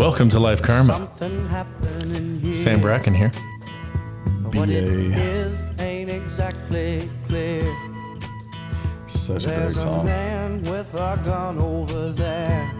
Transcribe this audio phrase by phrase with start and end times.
[0.00, 0.94] Welcome to Life Karma.
[0.94, 2.54] Something happening here.
[2.54, 3.30] Sam Bracken here.
[4.50, 4.64] BA.
[4.64, 7.64] is ain't exactly clear.
[9.06, 10.06] Such a great There's a song.
[10.06, 12.72] man with a gun over there,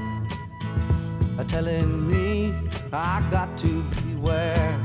[1.38, 2.55] a telling me
[2.91, 4.80] I got to beware.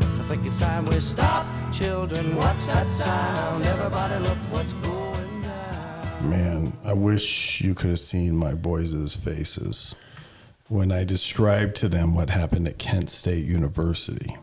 [0.00, 2.36] I think it's time we stop, children.
[2.36, 3.64] What's that sound?
[3.64, 6.30] Everybody, look what's going down.
[6.30, 9.94] Man, I wish you could have seen my boys' faces
[10.68, 14.36] when I described to them what happened at Kent State University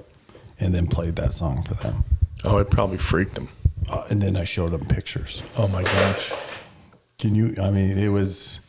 [0.60, 2.04] and then played that song for them.
[2.44, 3.50] Oh, it probably freaked them.
[3.90, 5.42] Uh, and then I showed them pictures.
[5.58, 6.32] Oh my gosh.
[7.18, 8.60] Can you, I mean, it was,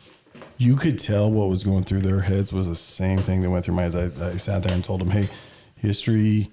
[0.56, 3.64] you could tell what was going through their heads was the same thing that went
[3.64, 4.14] through my head.
[4.20, 5.28] I, I sat there and told them, hey,
[5.76, 6.50] history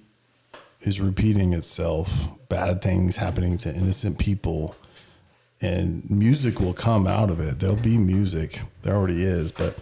[0.82, 4.74] is repeating itself, bad things happening to innocent people,
[5.60, 7.60] and music will come out of it.
[7.60, 9.78] There'll be music, there already is, but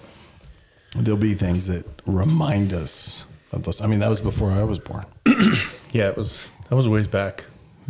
[0.97, 3.81] there'll be things that remind us of those.
[3.81, 5.07] I mean, that was before I was born.
[5.91, 6.45] Yeah, it was.
[6.69, 7.45] That was a ways back.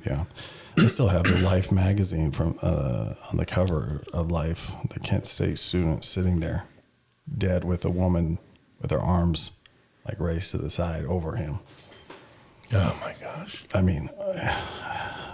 [0.06, 0.26] Yeah.
[0.76, 5.26] I still have the Life magazine from uh, on the cover of Life, the Kent
[5.26, 6.62] State student sitting there,
[7.36, 8.38] dead with a woman
[8.80, 9.50] with her arms
[10.06, 11.58] like raised to the side over him.
[12.72, 13.62] Oh my gosh.
[13.74, 14.10] I mean,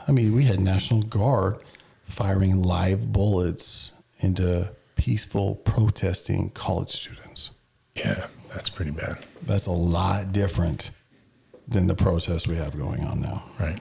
[0.09, 1.59] I mean, we had National Guard
[2.07, 7.51] firing live bullets into peaceful protesting college students.
[7.95, 9.19] Yeah, that's pretty bad.
[9.43, 10.91] That's a lot different
[11.67, 13.45] than the protests we have going on now.
[13.59, 13.81] Right.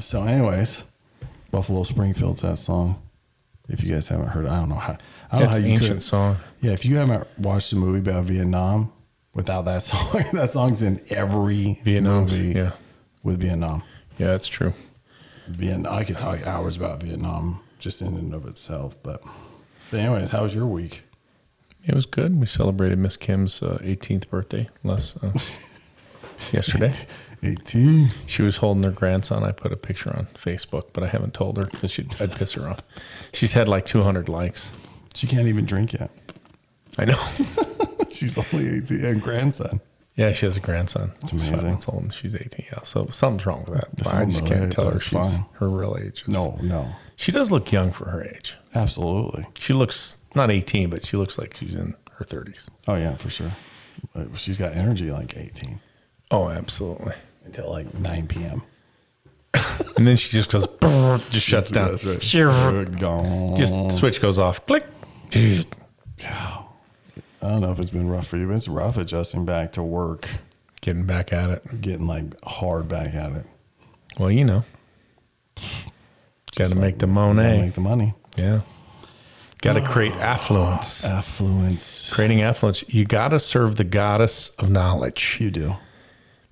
[0.00, 0.84] So, anyways,
[1.50, 3.02] Buffalo Springfield's that song.
[3.68, 4.96] If you guys haven't heard, I don't know how.
[5.30, 6.02] I don't That's know how you ancient could.
[6.02, 6.36] song.
[6.60, 8.90] Yeah, if you haven't watched the movie about Vietnam
[9.34, 12.24] without that song, that song's in every Vietnam.
[12.24, 12.72] movie Yeah.
[13.22, 13.82] with Vietnam.
[14.18, 14.72] Yeah, that's true.
[15.48, 15.92] Vietnam.
[15.94, 18.96] I could talk hours about Vietnam just in and of itself.
[19.02, 19.22] But,
[19.90, 21.02] but anyways, how was your week?
[21.84, 22.38] It was good.
[22.38, 25.30] We celebrated Miss Kim's uh, 18th birthday last uh,
[26.52, 26.92] yesterday.
[27.42, 28.10] 18.
[28.26, 29.44] She was holding her grandson.
[29.44, 32.68] I put a picture on Facebook, but I haven't told her because I'd piss her
[32.68, 32.80] off.
[33.32, 34.70] She's had like 200 likes.
[35.14, 36.10] She can't even drink yet.
[36.98, 37.28] I know.
[38.10, 39.80] She's only 18 and grandson.
[40.16, 41.12] Yeah, she has a grandson.
[41.22, 41.62] It's amazing.
[41.64, 42.66] months old and she's 18.
[42.72, 44.12] Yeah, so something's wrong with that.
[44.12, 45.44] I just can't tell her she's fine.
[45.52, 46.22] her real age.
[46.22, 46.88] is- No, no.
[47.18, 48.56] She does look young for her age.
[48.74, 49.44] Absolutely.
[49.58, 52.68] She looks not 18, but she looks like she's in her 30s.
[52.86, 53.52] Oh, yeah, for sure.
[54.36, 55.80] She's got energy like 18
[56.30, 57.14] Oh, absolutely.
[57.44, 58.62] until like 9 p.m.
[59.96, 61.88] And then she just goes, brrr, just shuts down.
[61.90, 62.22] That's right.
[62.22, 62.84] Shoo.
[62.84, 63.56] Gone.
[63.56, 64.64] Just switch goes off.
[64.66, 64.84] Click.
[65.34, 65.64] I
[67.42, 70.28] don't know if it's been rough for you, but it's rough adjusting back to work,
[70.80, 71.80] Getting back at it.
[71.80, 73.46] getting like hard back at it.
[74.18, 74.64] Well, you know,
[76.58, 77.60] Just to like, make the Monet.
[77.62, 78.14] make the money.
[78.36, 78.60] Yeah.
[79.62, 81.04] Got to create affluence.
[81.04, 82.10] Affluence.
[82.12, 85.76] Creating affluence, you got to serve the goddess of knowledge You do.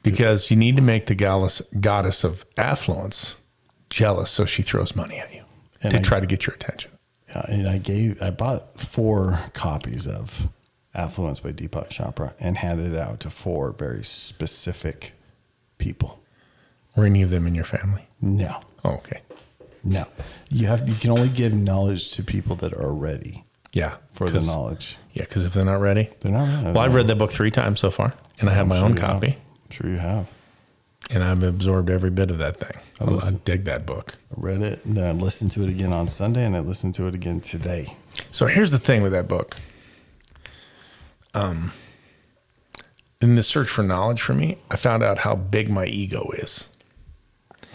[0.03, 3.35] because you need to make the goddess, goddess of affluence
[3.91, 5.45] jealous so she throws money at you
[5.83, 6.91] And to I- try to get your attention.
[7.29, 10.49] Yeah, and I gave, I bought four copies of
[10.95, 15.13] Affluence by Deepak Chopra and handed it out to four very specific
[15.77, 16.21] people.
[16.97, 18.09] Were any of them in your family?
[18.21, 19.21] No, Oh, okay.
[19.87, 20.07] No.
[20.51, 23.95] You have, you can only give knowledge to people that are ready Yeah.
[24.13, 24.97] for the knowledge.
[25.13, 26.11] Yeah, because if they're not ready.
[26.21, 26.67] They're not ready.
[26.73, 28.85] Well, I've read that book three times so far, and I have I'm my sure
[28.85, 29.11] own have.
[29.13, 30.27] copy, I'm sure you have.
[31.11, 32.77] and I've absorbed every bit of that thing.
[33.01, 34.15] I I, dig that book.
[34.31, 36.95] I read it, and then I listened to it again on Sunday, and I listened
[36.97, 37.97] to it again today.
[38.31, 39.57] So here's the thing with that book.
[41.35, 41.73] Um,
[43.21, 46.69] in the search for knowledge for me, I found out how big my ego is.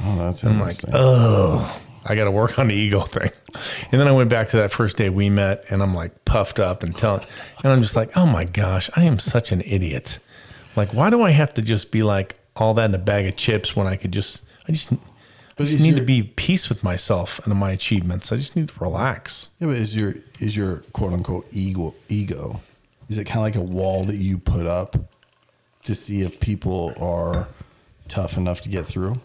[0.04, 0.90] Oh, that's I'm like, interesting.
[0.94, 3.32] oh, I got to work on the ego thing.
[3.92, 6.60] And then I went back to that first day we met, and I'm like puffed
[6.60, 7.26] up and telling,
[7.64, 10.20] and I'm just like, oh my gosh, I am such an idiot.
[10.76, 13.36] Like, why do I have to just be like all that in a bag of
[13.36, 17.40] chips when I could just, I just, I just need to be peace with myself
[17.46, 18.32] and my achievements.
[18.32, 19.50] I just need to relax.
[19.60, 22.62] yeah, but is your is your quote unquote ego ego?
[23.10, 24.96] Is it kind of like a wall that you put up
[25.84, 27.48] to see if people are
[28.08, 29.20] tough enough to get through?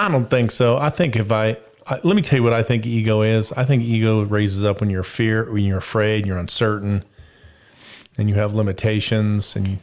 [0.00, 0.78] I don't think so.
[0.78, 3.52] I think if I, I let me tell you what I think ego is.
[3.52, 7.04] I think ego raises up when you're fear, when you're afraid, you're uncertain,
[8.16, 9.78] and you have limitations, and you,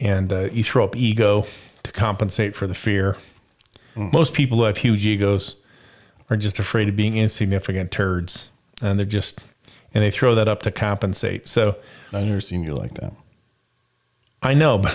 [0.00, 1.46] and uh, you throw up ego
[1.82, 3.16] to compensate for the fear.
[3.96, 5.54] Most people who have huge egos
[6.28, 8.50] are just afraid of being insignificant turds,
[8.82, 9.40] and they're just
[9.94, 11.46] and they throw that up to compensate.
[11.46, 11.76] So
[12.12, 13.14] I've never seen you like that.
[14.42, 14.94] I know, but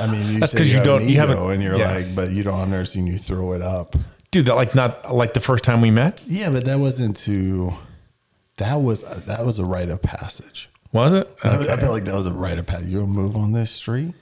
[0.00, 1.94] I mean, you That's because you have don't- an you haven't- and you're yeah.
[1.94, 2.70] like, but you don't.
[2.70, 3.96] Never seen you throw it up.
[4.30, 6.22] dude, that like not like the first time we met.
[6.26, 7.74] Yeah, but that wasn't to.
[8.58, 10.68] That was that was a rite of passage.
[10.92, 11.28] Was it?
[11.42, 11.76] I- I Okay.
[11.80, 12.88] feel like that was a rite of passage.
[12.88, 14.14] You'll move on this street.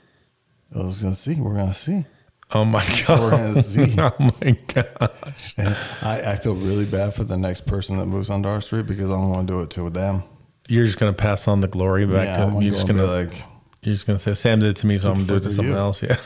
[0.73, 1.35] I was gonna see.
[1.35, 2.05] We're gonna see.
[2.53, 3.19] Oh my god!
[3.19, 3.95] We're gonna see.
[3.97, 5.53] Oh my gosh!
[5.57, 8.85] And I, I feel really bad for the next person that moves onto our street
[8.87, 10.23] because I don't want to do it to them.
[10.67, 13.43] You're just gonna pass on the glory back yeah, to I'm you're just gonna like,
[13.81, 15.49] you're just gonna say Sam did it to me, so I'm gonna do it to
[15.51, 15.79] someone you?
[15.79, 16.01] else.
[16.03, 16.17] Yeah.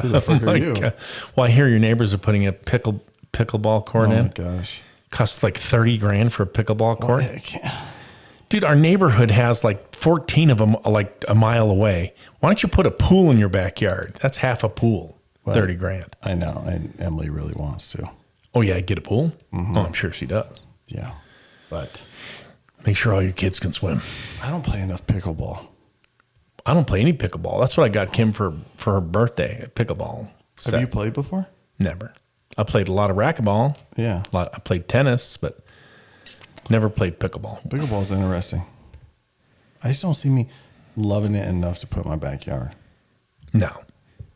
[0.00, 0.74] Who the frick are you?
[0.74, 0.94] God.
[1.36, 4.12] Well, I hear your neighbors are putting a pickle pickleball court in.
[4.12, 4.28] oh my in.
[4.58, 4.80] gosh.
[5.10, 7.24] Costs like thirty grand for a pickleball court.
[8.48, 12.12] Dude, our neighborhood has like 14 of them like a mile away.
[12.40, 14.18] Why don't you put a pool in your backyard?
[14.20, 15.16] That's half a pool.
[15.46, 16.16] 30 grand.
[16.24, 18.10] I know, and Emily really wants to.
[18.52, 19.32] Oh, yeah, get a pool?
[19.52, 19.78] Mm-hmm.
[19.78, 20.64] Oh, I'm sure she does.
[20.88, 21.12] Yeah,
[21.68, 22.02] but
[22.84, 24.00] Make sure all your kids can swim.
[24.42, 25.66] I don't play enough pickleball.
[26.66, 27.60] I don't play any pickleball.
[27.60, 30.28] That's what I got Kim for for her birthday, a pickleball.
[30.64, 31.46] Have you played before?
[31.78, 32.12] Never.
[32.58, 33.76] I played a lot of racquetball.
[33.96, 35.60] Yeah, A lot, I played tennis, but
[36.68, 37.66] never played pickleball.
[37.68, 38.62] pickleball's interesting.
[39.82, 40.48] I just don't see me
[40.96, 42.72] loving it enough to put in my backyard.
[43.54, 43.70] No.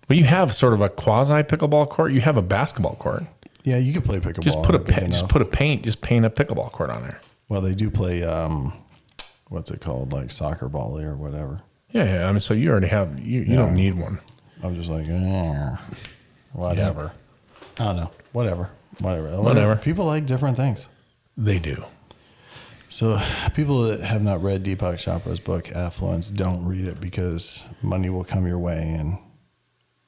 [0.09, 2.13] But you have sort of a quasi pickleball court.
[2.13, 3.25] You have a basketball court.
[3.65, 4.43] Yeah, you could play pickleball.
[4.43, 7.21] Just put a pa- just put a paint, just paint a pickleball court on there.
[7.49, 8.23] Well, they do play.
[8.25, 8.73] um
[9.49, 10.13] What's it called?
[10.13, 11.61] Like soccer volley or whatever.
[11.95, 12.29] Yeah, yeah.
[12.29, 13.43] I mean, so you already have you.
[13.43, 14.21] You don't need one.
[14.63, 15.77] I'm just like, eh,
[16.53, 17.13] whatever.
[17.79, 18.11] I don't know.
[18.33, 18.71] Whatever.
[18.99, 19.41] Whatever.
[19.41, 19.77] Whatever.
[19.77, 20.89] People like different things.
[21.37, 21.85] They do.
[22.89, 23.21] So,
[23.55, 28.25] people that have not read Deepak Chopra's book, Affluence, don't read it because money will
[28.25, 28.95] come your way.
[28.99, 29.19] And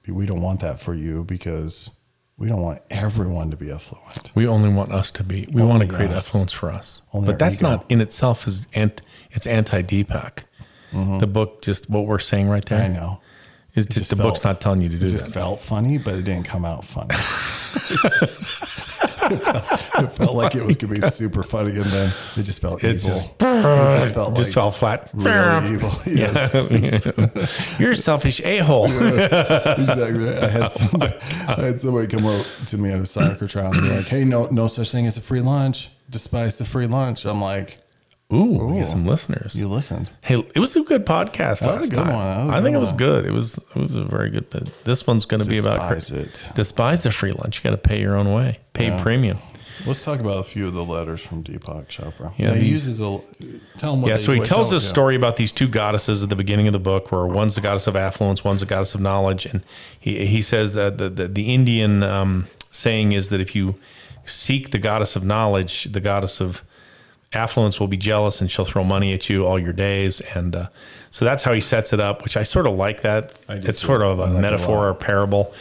[0.08, 1.90] we don't want that for you because
[2.36, 4.32] we don't want everyone to be affluent.
[4.34, 5.48] We only want us to be.
[5.52, 6.26] We want to create us.
[6.28, 7.00] affluence for us.
[7.12, 7.70] Only but that's ego.
[7.70, 9.02] not in itself is ant.
[9.30, 10.44] It's anti Deepak.
[10.92, 12.96] The book, just what we're saying right there, Mm-hmm.
[12.96, 13.20] I know.
[13.74, 15.32] is just, just the book's not telling you to do It just that.
[15.32, 17.14] felt funny, but it didn't come out funny.
[19.28, 22.82] it felt like it was going to be super funny, and then it just felt
[22.84, 23.18] It's evil.
[23.18, 25.10] just, it just felt just like fell flat.
[25.12, 25.90] really evil.
[26.06, 27.46] Yeah.
[27.78, 28.86] You're a selfish a hole.
[28.86, 30.38] exactly.
[30.38, 31.16] I had somebody,
[31.48, 34.24] I had somebody come up to me at a soccer trial and they're like, "Hey,
[34.24, 35.90] no, no such thing as a free lunch.
[36.08, 37.78] Despise the free lunch." I'm like,
[38.32, 38.78] Ooh, we Ooh.
[38.80, 39.54] get some listeners.
[39.54, 41.60] "You listened." Hey, it was a good podcast.
[41.60, 42.12] That was a good time.
[42.14, 42.50] one.
[42.54, 42.96] A I think it was one.
[42.98, 43.24] good.
[43.26, 44.50] It was it was a very good.
[44.50, 46.50] But this one's going to be about Despise it.
[46.56, 47.58] despise the free lunch.
[47.58, 48.58] You got to pay your own way.
[48.72, 49.02] Pay Yeah.
[49.02, 49.38] premium.
[49.86, 52.32] Let's talk about a few of the letters from Deepak Chopra.
[52.36, 53.20] Yeah, he these- uses a.
[53.78, 54.08] Tell him what.
[54.08, 54.90] Yeah, they- so he what- tells tell- this yeah.
[54.90, 57.86] story about these two goddesses at the beginning of the book, where one's the goddess
[57.86, 59.62] of affluence, one's the goddess of knowledge, and
[60.00, 63.76] he he says that the the, the Indian um, saying is that if you
[64.24, 66.64] seek the goddess of knowledge, the goddess of
[67.36, 70.68] affluence will be jealous and she'll throw money at you all your days, and uh,
[71.10, 73.34] so that's how he sets it up, which I sort of like that.
[73.48, 75.52] I It's sort of I a like it a metaphor or parable,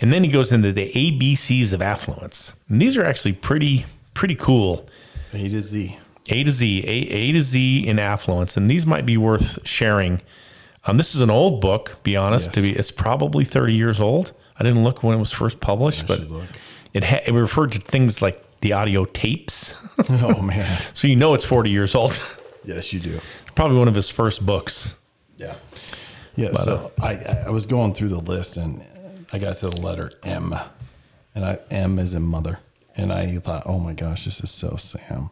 [0.00, 3.84] and then he goes into the ABCs of affluence, and these are actually pretty
[4.14, 4.88] pretty cool.
[5.32, 5.98] A to Z.
[6.28, 10.20] A to Z, A, A to Z in affluence, and these might be worth sharing.
[10.86, 12.46] Um, this is an old book, be honest.
[12.46, 12.54] Yes.
[12.54, 14.32] To be, it's probably thirty years old.
[14.58, 16.44] I didn't look when it was first published, but look.
[16.92, 19.74] it ha- it referred to things like the audio tapes,
[20.08, 20.82] Oh man.
[20.94, 22.18] so you know it's forty years old.
[22.64, 23.20] yes, you do.
[23.54, 24.94] probably one of his first books.
[25.36, 25.54] Yeah.
[26.34, 26.54] Yeah.
[26.54, 27.14] so uh, I
[27.46, 28.82] I was going through the list and
[29.34, 30.56] I got to the letter M,
[31.34, 32.58] and I M is in mother,
[32.96, 35.28] and I thought, oh my gosh, this is so Sam.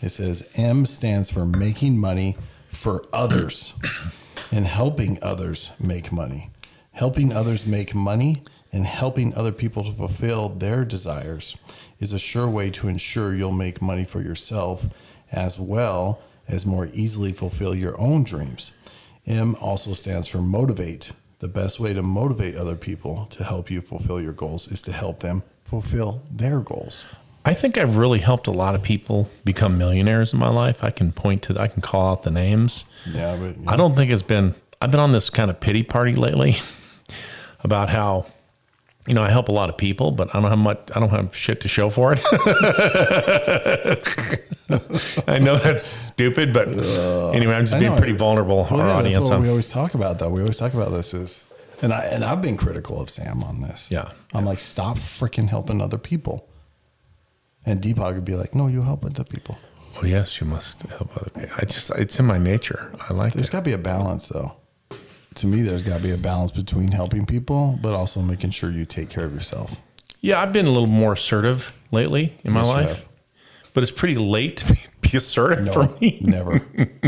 [0.00, 2.38] It says M stands for making money
[2.70, 3.74] for others
[4.50, 6.50] and helping others make money.
[6.92, 8.42] Helping others make money
[8.72, 11.56] and helping other people to fulfill their desires
[11.98, 14.86] is a sure way to ensure you'll make money for yourself
[15.32, 18.72] as well as more easily fulfill your own dreams.
[19.26, 21.12] M also stands for motivate.
[21.40, 24.92] The best way to motivate other people to help you fulfill your goals is to
[24.92, 27.04] help them fulfill their goals.
[27.44, 30.82] I think I've really helped a lot of people become millionaires in my life.
[30.82, 32.84] I can point to, I can call out the names.
[33.06, 34.54] Yeah, but I don't think it's been.
[34.80, 36.56] I've been on this kind of pity party lately
[37.60, 38.26] about how,
[39.08, 40.78] you know, I help a lot of people, but I don't have much.
[40.94, 42.20] I don't have shit to show for it.
[45.26, 46.68] I know that's stupid, but
[47.34, 48.68] anyway, I'm just being pretty vulnerable.
[48.70, 50.28] Well, our yeah, audience, That's what we always talk about, though.
[50.28, 51.42] We always talk about this is,
[51.80, 53.86] and I and I've been critical of Sam on this.
[53.88, 54.10] Yeah.
[54.34, 56.46] I'm like, stop freaking helping other people.
[57.64, 59.58] And Deepak would be like, no, you help other people.
[60.00, 61.50] oh yes, you must help other people.
[61.58, 62.92] I just, it's in my nature.
[63.08, 64.54] I like There's got to be a balance, though.
[65.38, 68.70] To me, there's got to be a balance between helping people, but also making sure
[68.70, 69.80] you take care of yourself.
[70.20, 73.04] Yeah, I've been a little more assertive lately in my Yes, life,
[73.72, 76.18] but it's pretty late to be, assertive No, for me.
[76.22, 76.60] never,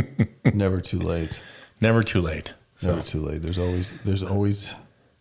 [0.55, 1.41] never too late.
[1.81, 2.53] Never too late.
[2.77, 3.43] So, Never too late.
[3.43, 4.75] There's always there's always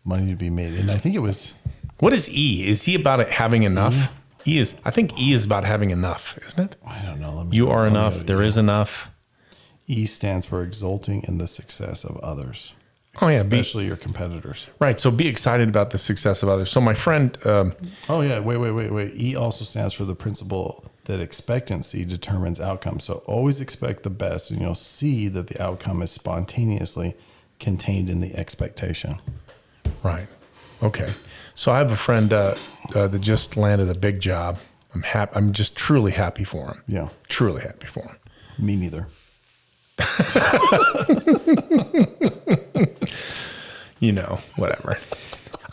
[0.06, 1.56] money to be made, and I think it was
[2.00, 2.68] what is E?
[2.68, 4.12] Is he about it having enough?
[4.48, 4.76] E is.
[4.86, 6.76] I think E is about having enough, isn't it?
[6.86, 7.34] I don't know.
[7.34, 8.26] Let me, You are enough.
[8.28, 9.10] There is enough.
[9.88, 12.76] E stands for exulting in the success of others.
[13.22, 14.68] Oh, yeah, be- especially your competitors.
[14.80, 15.00] Right.
[15.00, 16.70] So be excited about the success of others.
[16.72, 17.74] So my friend, um,
[18.08, 19.14] Oh yeah, wait, wait, wait, wait.
[19.20, 23.00] E also stands for the principle that expectancy determines outcome.
[23.00, 27.16] So always expect the best, and you'll see that the outcome is spontaneously
[27.60, 29.18] contained in the expectation.
[30.04, 30.28] right.
[30.82, 31.12] Okay.
[31.56, 32.56] So I have a friend uh,
[32.96, 34.60] uh, that just landed a big job.
[34.96, 35.34] I'm happy.
[35.36, 36.84] I'm just truly happy for him.
[36.88, 38.16] Yeah, Truly happy for him.
[38.58, 39.08] me neither.
[44.02, 44.98] You know, whatever.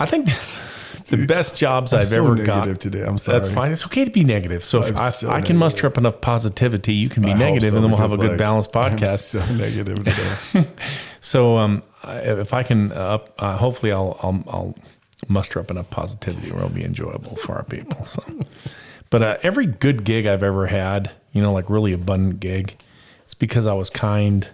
[0.01, 0.27] I think
[1.07, 2.81] the best jobs I'm I've so ever negative got.
[2.81, 3.05] today.
[3.05, 3.39] I'm sorry.
[3.39, 3.71] That's fine.
[3.71, 4.65] It's okay to be negative.
[4.65, 7.71] So if I'm so I can muster up enough positivity, you can be I negative,
[7.71, 9.19] so, and then we'll have a good like, balanced podcast.
[9.19, 10.69] so negative today.
[11.21, 14.75] So um, I- if I can, uh, up, uh, hopefully I'll, I'll I'll
[15.29, 18.05] muster up enough positivity where it'll be enjoyable for our people.
[18.07, 18.23] So,
[19.11, 22.77] but uh, every good gig I've ever had, you know, like really abundant gig,
[23.27, 24.47] it's because I was kind,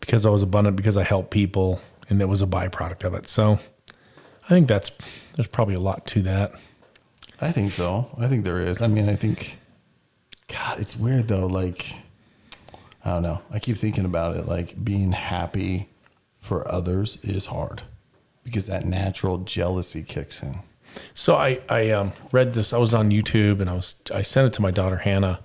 [0.00, 3.28] because I was abundant, because I helped people, and that was a byproduct of it.
[3.28, 3.60] So,
[4.46, 4.90] I think that's
[5.34, 6.54] there's probably a lot to that.
[7.42, 8.08] I think so.
[8.18, 8.80] I think there is.
[8.80, 9.58] I mean, I think,
[10.48, 11.46] God, it's weird though.
[11.46, 11.96] Like,
[13.04, 13.42] I don't know.
[13.50, 14.46] I keep thinking about it.
[14.46, 15.90] Like, being happy
[16.40, 17.82] for others is hard
[18.42, 20.60] because that natural jealousy kicks in.
[21.12, 22.72] So I I um, read this.
[22.72, 25.40] I was on YouTube and I was I sent it to my daughter Hannah,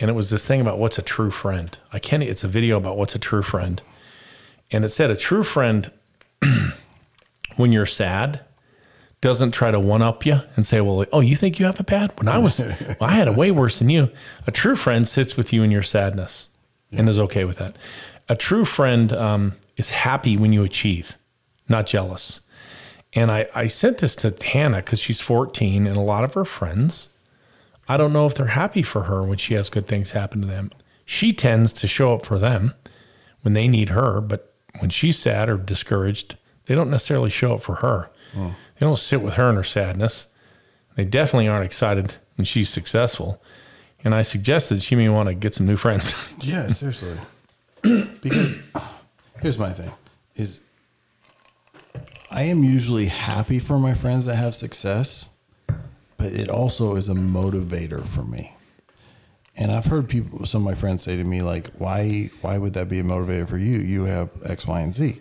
[0.00, 1.76] and it was this thing about what's a true friend.
[1.92, 2.22] I can't.
[2.22, 3.82] It's a video about what's a true friend,
[4.70, 5.90] and it said a true friend
[7.56, 8.40] when you're sad
[9.20, 11.84] doesn't try to one up you and say, "Well, oh, you think you have a
[11.84, 12.12] bad?
[12.18, 14.10] When I was, well, I had a way worse than you."
[14.46, 16.48] A true friend sits with you in your sadness
[16.92, 17.76] and is okay with that.
[18.28, 21.16] A true friend um, is happy when you achieve,
[21.68, 22.40] not jealous.
[23.14, 26.44] And I, I sent this to Hannah because she's 14 and a lot of her
[26.44, 27.08] friends,
[27.88, 30.46] I don't know if they're happy for her when she has good things happen to
[30.46, 30.70] them.
[31.04, 32.74] She tends to show up for them
[33.40, 37.62] when they need her, but when she's sad or discouraged, they don't necessarily show up
[37.62, 38.10] for her.
[38.36, 38.54] Oh.
[38.78, 40.26] They don't sit with her in her sadness.
[40.96, 43.42] They definitely aren't excited when she's successful.
[44.04, 46.14] And I suggested she may want to get some new friends.
[46.40, 47.16] Yeah, seriously.
[47.82, 48.58] because
[49.40, 49.90] here's my thing:
[50.36, 50.60] is
[52.30, 55.26] I am usually happy for my friends that have success,
[56.18, 58.54] but it also is a motivator for me.
[59.56, 62.30] And I've heard people, some of my friends say to me, like, "Why?
[62.42, 63.78] Why would that be a motivator for you?
[63.78, 65.20] You have X, Y, and Z."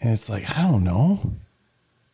[0.00, 1.34] And it's like I don't know,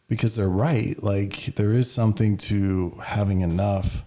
[0.08, 1.02] because they're right.
[1.02, 4.02] Like there is something to having enough,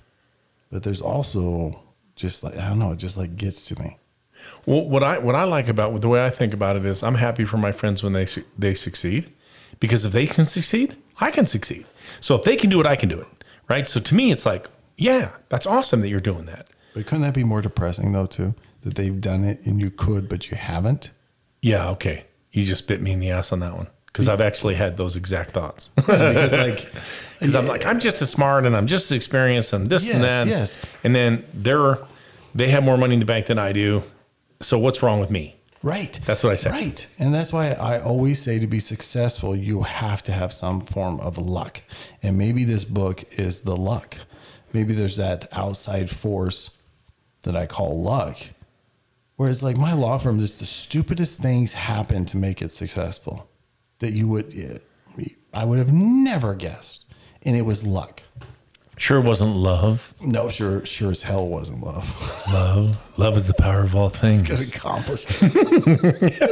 [0.69, 1.81] but there's also
[2.15, 2.91] just like I don't know.
[2.91, 3.97] It just like gets to me.
[4.65, 7.15] Well, what I what I like about the way I think about it is I'm
[7.15, 8.27] happy for my friends when they
[8.59, 9.31] they succeed,
[9.79, 11.85] because if they can succeed, I can succeed.
[12.21, 13.87] So if they can do it, I can do it, right?
[13.87, 14.67] So to me, it's like,
[14.97, 16.67] yeah, that's awesome that you're doing that.
[16.93, 18.53] But couldn't that be more depressing though too?
[18.81, 21.09] That they've done it and you could, but you haven't.
[21.61, 24.75] Yeah, okay, you just bit me in the ass on that one because I've actually
[24.75, 25.89] had those exact thoughts.
[25.95, 26.91] Because like,
[27.39, 30.23] Because I'm like, I'm just as smart and I'm just as experienced and this and
[30.23, 30.47] that.
[30.47, 30.77] yes.
[31.03, 31.97] And then they're
[32.55, 34.03] they have more money in the bank than I do.
[34.61, 35.55] So what's wrong with me?
[35.83, 36.19] Right.
[36.25, 36.71] That's what I say.
[36.71, 37.05] Right.
[37.19, 41.19] And that's why I always say to be successful, you have to have some form
[41.19, 41.81] of luck.
[42.23, 44.17] And maybe this book is the luck.
[44.71, 46.71] Maybe there's that outside force
[47.43, 48.37] that I call luck.
[49.35, 53.47] Whereas like my law firm, just the stupidest things happen to make it successful
[53.99, 54.81] that you would,
[55.53, 57.05] I would have never guessed.
[57.43, 58.22] And it was luck.
[58.97, 60.13] Sure wasn't love.
[60.21, 62.05] No, sure, sure as hell wasn't love.
[62.47, 62.97] Love.
[63.17, 64.43] Love is the power of all things.
[64.43, 65.25] Could accomplish.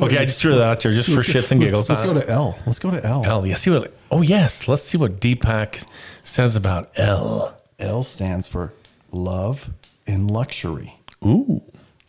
[0.00, 1.88] Okay, I just threw that out there just for shits and giggles.
[1.88, 2.12] Let's, huh?
[2.12, 2.58] go to L.
[2.64, 3.24] Let's go to L.
[3.26, 3.46] L.
[3.46, 3.92] Yeah, see what?
[4.10, 5.86] Oh yes, let's see what Deepak
[6.22, 7.54] says about L.
[7.78, 8.72] L stands for
[9.12, 9.70] love
[10.06, 11.00] and luxury.
[11.24, 11.62] Ooh.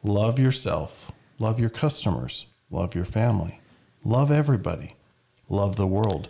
[0.03, 1.12] Love yourself.
[1.38, 2.48] Love your customers.
[2.69, 3.60] Love your family.
[4.05, 4.95] Love everybody.
[5.50, 6.29] Love the world.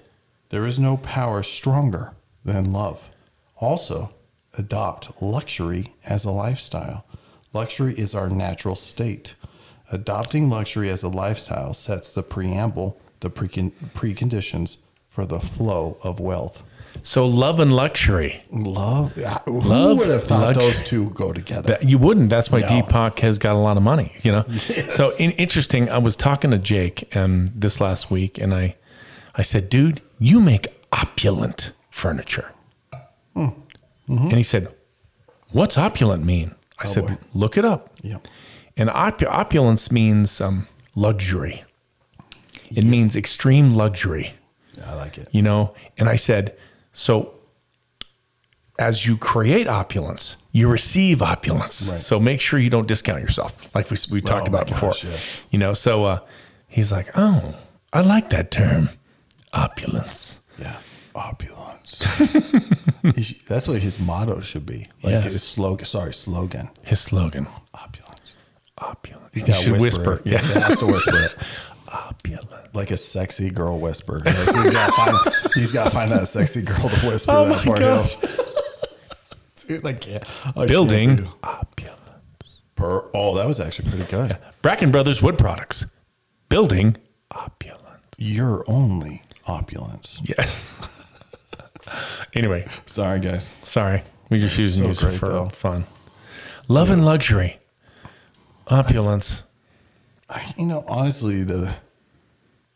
[0.50, 2.14] There is no power stronger
[2.44, 3.11] than love.
[3.62, 4.12] Also,
[4.58, 7.06] adopt luxury as a lifestyle.
[7.54, 9.36] Luxury is our natural state.
[9.92, 14.78] Adopting luxury as a lifestyle sets the preamble, the precon- preconditions
[15.10, 16.64] for the flow of wealth.
[17.04, 18.44] So love and luxury.
[18.52, 19.14] Love,
[19.46, 21.74] who Love, would have thought those two go together?
[21.74, 22.30] That, you wouldn't.
[22.30, 22.68] That's why No.
[22.68, 24.14] Deepak has got a lot of money.
[24.24, 24.46] You know.
[24.90, 25.90] So in, interesting.
[25.90, 28.76] I was talking to Jake um, this last week, and I,
[29.36, 32.52] I said, "Dude, you make opulent furniture."
[34.20, 34.68] And he said,
[35.52, 37.18] "What's opulent mean?" I said, boy.
[37.34, 37.90] "Look it up."
[38.78, 41.64] And op- opulence means um, luxury.
[42.76, 44.34] It means extreme luxury
[44.86, 45.28] I like it.
[45.32, 46.56] you know and i said
[46.94, 47.34] so
[48.80, 51.88] as you create opulence, you receive opulence.
[51.88, 52.00] Right.
[52.00, 54.90] So make sure you don't discount yourself, like we, we talked Oh about before.
[54.90, 55.38] gosh, yes.
[55.52, 56.20] You know, so uh,
[56.68, 57.54] he's like, oh,
[57.94, 58.90] I like that term,
[59.54, 60.40] opulence.
[60.58, 60.78] Yeah.
[61.14, 61.71] Opulence.
[63.16, 64.86] He sh- That's what his motto should be.
[65.02, 65.24] Like Yes.
[65.34, 65.86] his slogan.
[65.86, 66.70] Sorry, slogan.
[66.84, 68.36] His slogan, Opulence.
[68.78, 69.30] opulence.
[69.34, 70.12] He's got should whisper.
[70.18, 70.22] whisper.
[70.24, 71.36] Yeah, he has to whisper it.
[71.88, 72.52] opulence.
[72.74, 74.20] Like a sexy girl whisper.
[74.24, 77.46] Like, he's got to find, he's got to find that sexy girl to whisper Oh
[77.48, 78.16] that my for gosh.
[79.68, 80.24] Dude, I can't.
[80.46, 82.60] I can't Building opulence.
[82.76, 84.38] Per, oh, that was actually pretty good.
[84.62, 85.86] Bracken Brothers Wood Products,
[86.50, 86.98] building
[87.32, 87.80] opulence.
[88.18, 90.22] You're only opulence.
[90.24, 90.74] Yes.
[92.34, 93.52] Anyway, Sorry, guys.
[93.64, 94.04] sorry.
[94.30, 95.50] We just using So great, for though.
[95.50, 95.86] fun.
[96.68, 97.60] Love and luxury,
[98.68, 99.44] opulence.
[100.30, 101.74] I, you know, honestly, the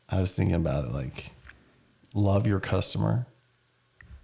[0.10, 0.92] I was thinking about it.
[0.92, 1.32] Like,
[2.14, 3.28] love your customer.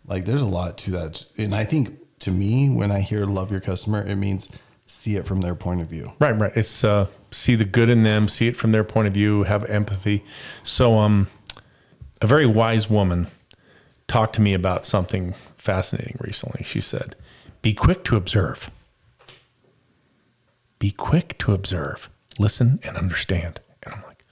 [0.05, 3.51] Like, there's a lot to that, and I think to me, when I hear "love
[3.51, 4.49] your customer," it means
[4.85, 6.11] see it from their point of view.
[6.19, 6.51] Right, right.
[6.55, 9.63] It's uh, see the good in them, see it from their point of view, have
[9.69, 10.25] empathy.
[10.63, 11.27] So, um,
[12.21, 13.27] a very wise woman
[14.11, 16.63] talked to me about something fascinating recently.
[16.63, 17.15] She said,
[17.61, 18.69] "Be quick to observe.
[20.79, 24.25] Be quick to observe, listen, and understand." And I'm like,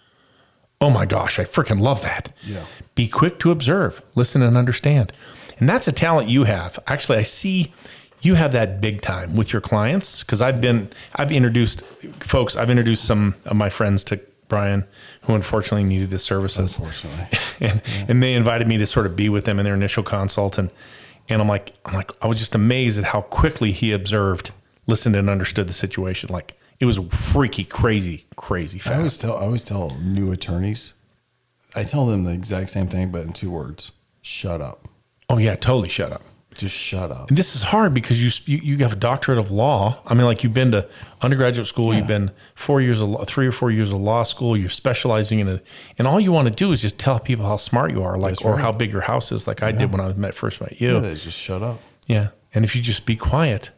[0.82, 2.66] "Oh my gosh, I freaking love that." Yeah.
[2.96, 5.14] Be quick to observe, listen, and understand.
[5.60, 6.78] And that's a talent you have.
[6.88, 7.74] Actually, I see
[8.22, 11.84] you have that big time with your clients because I've been, I've introduced
[12.20, 14.20] folks, I've introduced some of my friends to
[14.50, 14.84] Brian
[15.30, 16.80] who unfortunately needed his services.
[16.80, 17.28] Unfortunately,
[17.62, 20.58] And, and they invited me to sort of be with them in their initial consult.
[20.58, 20.72] And,
[21.28, 24.50] and I'm like, I'm like, I was just amazed at how quickly he observed,
[24.88, 26.32] listened, and understood the situation.
[26.34, 30.96] Like it was freaky, crazy, crazy I always tell I always tell new attorneys,
[31.76, 33.92] I tell them the exact same thing, but in two words:
[34.24, 34.88] shut up.
[35.30, 36.24] oh yeah, totally shut up.
[36.60, 37.30] Just shut up.
[37.30, 40.02] And this is hard because you, you you have a doctorate of law.
[40.06, 40.88] I mean, like you've been to
[41.22, 44.56] undergraduate school, you've been four years of three or four years of law school.
[44.58, 45.66] You're specializing in it,
[45.98, 48.32] and all you want to do is just tell people how smart you are, like
[48.36, 48.62] That's or right.
[48.62, 50.88] how big your house is, like I did when I met first met you.
[50.90, 51.00] Yeah, Yeah.
[51.00, 51.80] they just shut up.
[52.08, 53.72] Yeah, and if you just be quiet,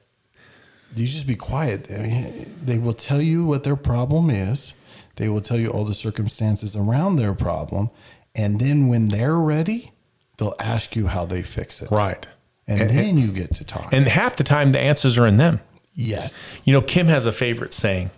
[0.95, 1.89] You just be quiet.
[1.91, 4.73] I mean, they will tell you what their problem is.
[5.17, 7.89] They will tell you all the circumstances around their problem,
[8.35, 9.91] and then when they're ready,
[10.37, 11.91] they'll ask you how they fix it.
[11.91, 12.27] right?
[12.71, 13.89] And, And- then you get to talk.
[13.91, 15.59] And half the time, the answers are in them.
[15.93, 16.57] yes.
[16.63, 18.09] You know, Kim has a favorite saying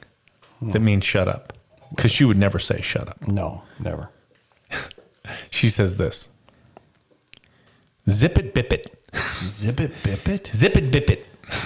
[0.61, 0.85] that hmm.
[0.85, 1.53] means "shut up,"
[1.95, 4.09] because she would never say "shut up." No, never.
[5.51, 6.27] She says this:
[8.09, 8.93] "Zip it, bip it,
[9.45, 10.51] Zip it, bip it.
[10.53, 11.25] zip it, bip it."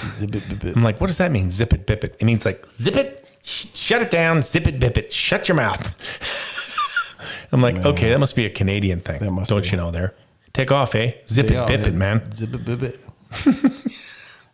[0.09, 0.75] Zip it, bip it.
[0.75, 1.49] I'm like, what does that mean?
[1.51, 2.15] Zip it, bip it.
[2.19, 5.55] It means like zip it, sh- shut it down, zip it, bip it, shut your
[5.55, 5.81] mouth.
[7.51, 9.19] I'm like, okay, that must be a Canadian thing.
[9.19, 9.69] That must Don't be.
[9.69, 10.13] you know there?
[10.57, 11.13] Take off, eh?
[11.29, 11.87] Zip it, bip yeah.
[11.87, 12.31] it, man.
[12.31, 12.99] Zip it, bip it.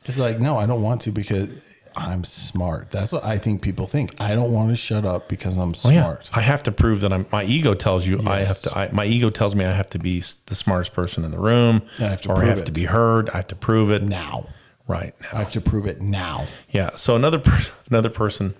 [0.05, 1.49] it's like, no, I don't want to because
[1.95, 2.91] I'm smart.
[2.91, 4.13] That's what I think people think.
[4.19, 6.01] I don't want to shut up because I'm Oh, yeah.
[6.03, 6.29] smart.
[6.33, 7.25] I have to prove that I'm.
[7.31, 8.61] My ego tells you I have Yes.
[8.63, 8.77] to.
[8.77, 11.39] I, my ego tells me I have to be s- the smartest person in the
[11.39, 12.65] room, I have to or I prove have it.
[12.65, 13.29] to be heard.
[13.29, 14.03] I have to prove it.
[14.03, 14.49] Now.
[14.89, 15.27] Right now.
[15.31, 16.47] I have to prove it now.
[16.71, 16.89] Yeah.
[16.97, 18.53] So another per- another person,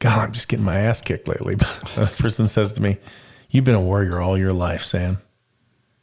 [0.00, 1.54] God, I'm just getting my ass kicked lately.
[1.54, 2.98] But another person says to me,
[3.48, 5.22] "You've been a warrior all your life, Sam.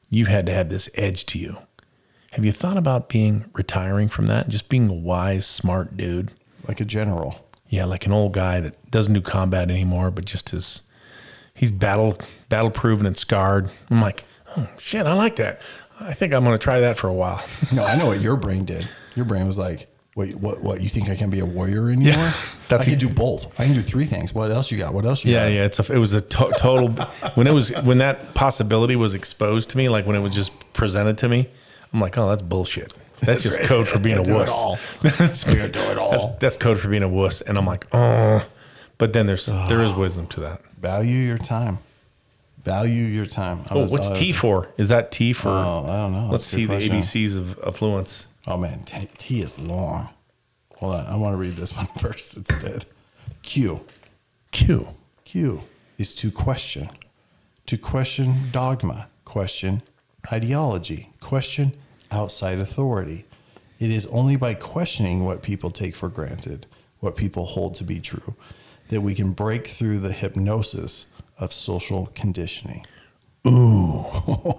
[0.09, 1.57] You've had to have this edge to you.
[2.31, 6.31] Have you thought about being retiring from that and just being a wise, smart dude?
[6.67, 7.49] Like a general.
[7.67, 10.83] Yeah, like an old guy that doesn't do combat anymore, but just is
[11.53, 12.17] he's battle
[12.49, 13.69] battle proven and scarred.
[13.89, 14.23] I'm like,
[14.57, 15.61] oh shit, I like that.
[15.99, 17.43] I think I'm going to try that for a while.
[17.71, 18.87] No, I know what your brain did.
[19.15, 20.61] Your brain was like, Wait, what?
[20.61, 20.81] What?
[20.81, 22.13] You think I can be a warrior anymore?
[22.13, 22.33] Yeah,
[22.67, 23.47] that's I can a- do both.
[23.59, 24.33] I can do three things.
[24.33, 24.93] What else you got?
[24.93, 25.53] What else you Yeah, got?
[25.53, 25.65] yeah.
[25.65, 26.89] It's a, it was a to- total
[27.35, 30.51] when it was when that possibility was exposed to me, like when it was just
[30.73, 31.47] presented to me.
[31.93, 32.93] I'm like, oh, that's bullshit.
[33.21, 33.65] That's, just right.
[33.65, 34.79] code for being a wuss.
[35.01, 36.11] that's, do it all.
[36.11, 37.41] That's, that's code for being a wuss.
[37.41, 38.47] And I'm like, oh,
[38.97, 39.67] but then there's ah.
[39.67, 40.61] there is wisdom to that.
[40.77, 41.79] Value your time.
[42.63, 43.65] Value your time.
[43.71, 44.69] Oh, what's T for?
[44.77, 45.49] Is that T for?
[45.49, 46.29] Oh, I don't know.
[46.31, 46.75] Let's see the.
[46.75, 48.27] ABCs of affluence.
[48.49, 50.09] Oh man, T, T is long.
[50.77, 52.85] Hold on, I want to read this one first instead.
[53.43, 53.85] Q.
[54.51, 54.87] Q.
[55.23, 55.63] Q
[55.99, 56.89] is to question.
[57.67, 59.83] To question dogma, question
[60.33, 61.73] ideology, question
[62.09, 63.25] outside authority.
[63.77, 66.65] It is only by questioning what people take for granted,
[67.01, 68.35] what people hold to be true,
[68.89, 71.05] that we can break through the hypnosis
[71.37, 72.85] of social conditioning.
[73.47, 74.05] Ooh,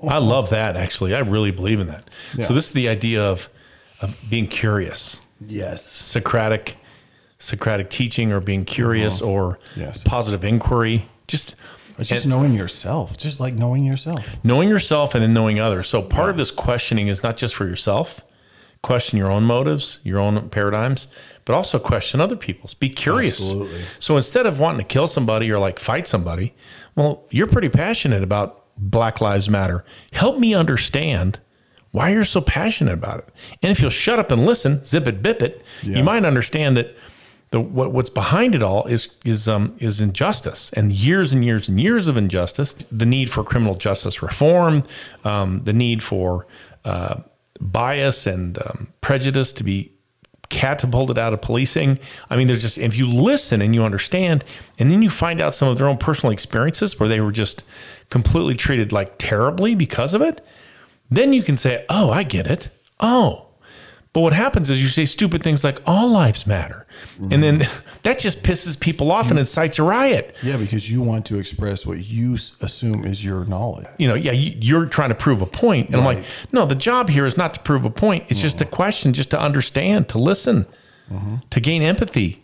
[0.09, 1.13] I love that actually.
[1.13, 2.09] I really believe in that.
[2.37, 2.47] Yeah.
[2.47, 3.49] So this is the idea of
[4.01, 5.21] of being curious.
[5.47, 5.85] Yes.
[5.85, 6.77] Socratic
[7.39, 9.81] Socratic teaching or being curious or Uh-huh.
[9.81, 10.03] Yes.
[10.05, 11.07] positive inquiry.
[11.27, 11.57] Just
[11.99, 14.23] It's just and knowing yourself, just like knowing yourself.
[14.45, 15.87] knowing yourself and then knowing others.
[15.89, 18.21] So part of this questioning is not just for yourself,
[18.83, 21.09] question your own motives, your own paradigms,
[21.47, 22.75] but also question other people's.
[22.75, 23.41] Be curious.
[23.41, 23.81] Absolutely.
[24.01, 26.55] So instead of wanting to kill somebody or like fight somebody,
[26.95, 29.85] well, you're pretty passionate about Black Lives Matter.
[30.13, 31.39] Help me understand
[31.93, 33.29] why are you're so passionate about it.
[33.63, 35.99] And if you'll shut up and listen, zip it, bip it, Yeah.
[35.99, 36.97] you might understand that
[37.51, 41.69] the what, what's behind it all is is um is injustice and years and years
[41.69, 42.75] and years of injustice.
[42.93, 44.85] The need for criminal justice reform,
[45.25, 46.47] um, the need for
[46.85, 47.17] uh,
[47.61, 49.91] bias and um, prejudice to be
[50.49, 51.99] catapulted out of policing.
[52.31, 54.45] I mean, there's just if you listen and you understand,
[54.79, 57.65] and then you find out some of their own personal experiences where they were just
[58.11, 60.41] completely treated like terribly because of it,
[61.11, 62.69] then you can say, "Oh, I get it."
[63.01, 63.47] Oh,
[64.13, 66.87] but what happens is you say stupid things like "all lives matter,"
[67.31, 67.87] and then mm-hmm.
[68.03, 69.41] that just pisses people off and mm-hmm.
[69.41, 70.35] incites a riot.
[70.43, 73.87] Yeah, because you want to express what you assume is your knowledge.
[73.99, 76.75] You know, yeah, you- you're trying to prove a point, and I'm like, no, the
[76.75, 78.25] job here is not to prove a point.
[78.29, 78.75] It's just a mm-hmm.
[78.75, 80.67] question, just to understand, to listen,
[81.51, 82.43] to gain empathy.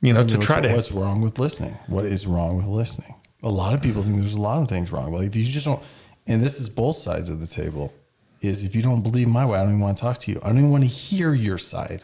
[0.00, 1.78] You know, to try to what's wrong with listening?
[1.86, 3.14] What is wrong with listening?
[3.44, 5.12] A lot of people think there's a lot of things wrong.
[5.12, 5.82] Well, if you just don't,
[6.26, 7.92] and this is both sides of the table,
[8.40, 10.40] is if you don't believe my way, I don't even want to talk to you.
[10.42, 12.02] I don't even want to hear your side.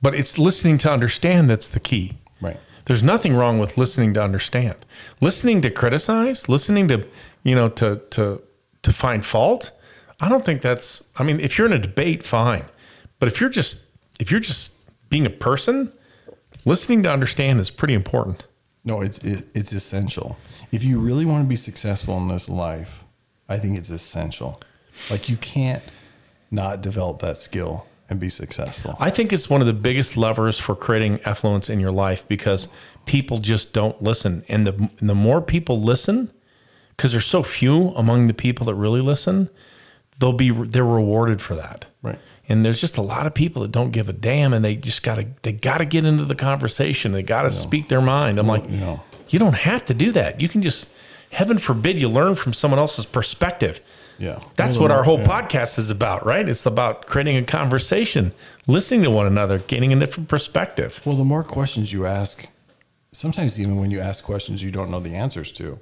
[0.00, 2.18] But it's listening to understand that's the key.
[2.40, 2.58] Right.
[2.84, 4.76] There's nothing wrong with listening to understand.
[5.20, 7.06] Listening to criticize, listening to,
[7.42, 8.40] you know, to to
[8.82, 9.72] to find fault.
[10.20, 12.64] I don't think that's I mean, if you're in a debate, fine.
[13.18, 13.84] But if you're just
[14.20, 14.72] if you're just
[15.10, 15.92] being a person,
[16.64, 18.46] listening to understand is pretty important.
[18.84, 20.36] No, it's it, it's essential.
[20.70, 23.04] If you really want to be successful in this life,
[23.48, 24.60] I think it's essential.
[25.10, 25.82] Like you can't
[26.50, 28.96] not develop that skill and be successful.
[29.00, 32.68] I think it's one of the biggest levers for creating affluence in your life because
[33.06, 34.44] people just don't listen.
[34.48, 36.32] And the and the more people listen,
[36.90, 39.50] because there's so few among the people that really listen,
[40.18, 41.84] they'll be they're rewarded for that.
[42.02, 42.18] Right.
[42.48, 45.02] And there's just a lot of people that don't give a damn, and they just
[45.02, 47.12] gotta they gotta get into the conversation.
[47.12, 48.38] They gotta speak their mind.
[48.38, 50.40] I'm like, you you don't have to do that.
[50.40, 50.88] You can just,
[51.30, 53.80] heaven forbid, you learn from someone else's perspective.
[54.18, 54.40] Yeah.
[54.56, 55.42] That's what our whole yeah.
[55.42, 56.48] podcast is about, right?
[56.48, 58.32] It's about creating a conversation,
[58.66, 61.00] listening to one another, gaining a different perspective.
[61.04, 62.48] Well, the more questions you ask,
[63.12, 65.78] sometimes even when you ask questions you don't know the answers to,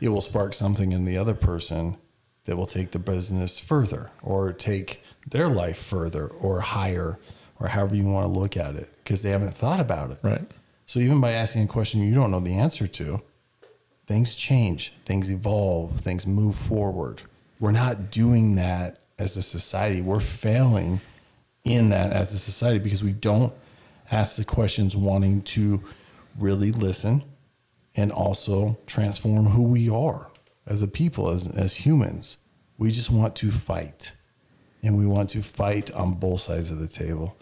[0.00, 1.96] it will spark something in the other person
[2.44, 7.18] that will take the business further or take their life further or higher
[7.58, 10.18] or however you want to look at it because they haven't thought about it.
[10.22, 10.50] Right.
[10.86, 13.22] So even by asking a question you don't know the answer to,
[14.06, 17.22] things change, things evolve, things move forward.
[17.60, 20.00] We're not doing that as a society.
[20.00, 21.00] We're failing
[21.64, 23.52] in that as a society because we don't
[24.10, 25.82] ask the questions wanting to
[26.38, 27.24] really listen
[27.96, 30.30] and also transform who we are
[30.66, 32.38] as a people, as, as humans.
[32.76, 34.12] We just want to fight
[34.82, 37.38] and we want to fight on both sides of the table.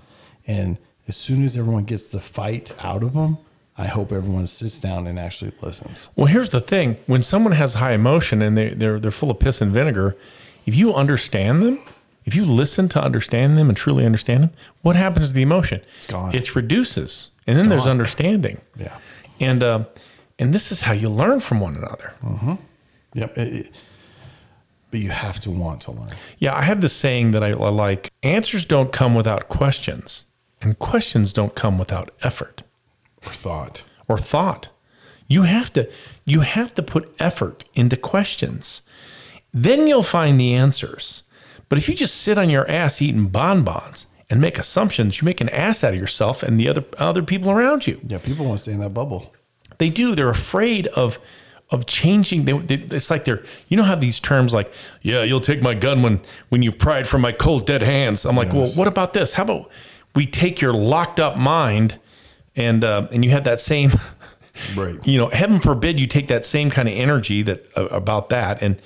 [0.47, 3.39] And as soon as everyone gets the fight out of them,
[3.79, 6.09] I hope everyone sits down and actually listens.
[6.17, 9.39] Well, here's the thing: when someone has high emotion and they, they're they're full of
[9.39, 10.17] piss and vinegar,
[10.67, 11.81] if you understand them,
[12.27, 14.51] if you listen to understand them and truly understand them,
[14.83, 15.81] what happens to the emotion?
[15.97, 16.35] It's gone.
[16.35, 17.91] It reduces, and then there's gone.
[17.93, 18.61] understanding.
[18.79, 18.97] Yeah.
[19.41, 19.85] And uh,
[20.39, 22.13] and this is how you learn from one another.
[23.15, 23.39] Yep.
[23.39, 23.71] It- it-
[24.91, 26.13] but you have to want to learn.
[26.39, 30.25] Yeah, I have this saying that I, I like: answers don't come without questions,
[30.61, 32.63] and questions don't come without effort.
[33.27, 33.85] Or thought.
[34.09, 34.69] or thought.
[35.29, 35.89] You have to
[36.25, 38.83] you have to put effort into questions.
[39.53, 41.23] Then you'll find the answers.
[41.69, 45.41] But if you just sit on your ass eating bonbons and make assumptions, you make
[45.41, 48.01] an ass out of yourself and the other other people around you.
[48.07, 49.33] Yeah, people want to stay in that bubble.
[49.79, 50.15] They do.
[50.15, 51.19] They're afraid of
[51.71, 52.45] of changing.
[52.45, 55.75] They, they, it's like they're you know how these terms like yeah you'll take my
[55.75, 58.27] gun when when you pry it from my cold dead hands.
[58.27, 59.33] I'm like well what about this?
[59.33, 59.71] How about
[60.15, 61.99] we take your locked up mind
[62.57, 63.93] and uh, and you have that same
[64.77, 64.97] Right.
[65.07, 68.63] you know, heaven forbid you take that same kind of energy that uh, about that
[68.63, 68.81] and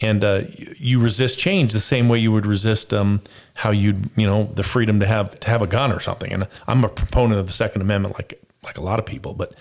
[0.00, 0.42] and uh,
[0.78, 3.20] you- resist change the same way you would resist um,
[3.54, 6.32] how you'd you know the freedom to have to have a gun or something.
[6.32, 9.34] And I'm a proponent of the Second Amendment, like like a lot of people.
[9.34, 9.54] But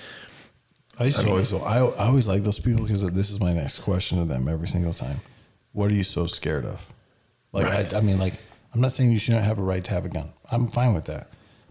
[1.00, 3.80] I used to always, I, I always like those people because this is my next
[3.80, 5.22] question to them every single time.
[5.74, 6.92] What are you so scared of?
[7.54, 7.94] Like, Right.
[7.94, 8.34] I, I mean, like,
[8.74, 10.34] I'm not saying you shouldn't have a right to have a gun.
[10.52, 11.30] I'm fine with that.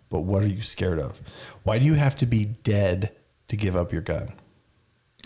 [0.08, 1.20] But what are you scared of?
[1.64, 3.12] Why do you have to be dead
[3.48, 4.32] to give up your gun?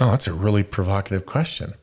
[0.02, 1.74] oh, that's a really provocative question.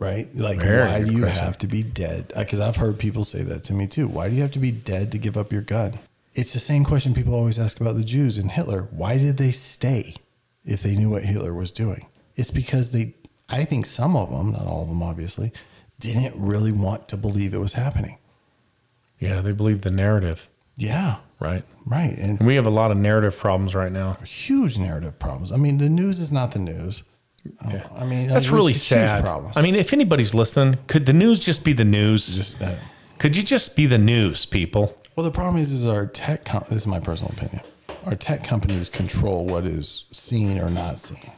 [0.00, 0.34] Right?
[0.34, 1.44] Like, Very why do you question.
[1.44, 2.32] have to be dead?
[2.34, 4.08] Uh, because I've heard people say that to me too.
[4.08, 6.00] Why do you have to be dead to give up your gun?
[6.34, 8.88] It's the same question people always ask about the Jews and Hitler.
[8.90, 10.16] Why did they stay
[10.64, 12.06] if they knew what Hitler was doing?
[12.34, 13.14] It's because they,
[13.48, 15.52] I think some of them, not all of them obviously,
[15.98, 18.16] didn't really want to believe it was happening.
[19.18, 20.48] Yeah, they believed the narrative.
[20.80, 21.62] Yeah, right?
[21.86, 22.16] right.
[22.16, 24.14] And And we have a lot of narrative problems right now.
[24.24, 25.52] huge narrative problems.
[25.52, 27.02] I mean, the news is not the news.
[27.68, 27.86] Yeah.
[27.96, 29.22] I mean, That's really sad.
[29.24, 29.56] Problems.
[29.56, 32.36] I mean, if anybody's listening, could the news just be the news?
[32.36, 32.74] just uh,
[33.18, 34.94] could you just be the news, people?
[35.16, 36.44] well, the problem is, is our tech.
[36.46, 37.60] Com- this is my personal opinion.
[38.06, 41.30] Our tech companies control what is seen or not seen.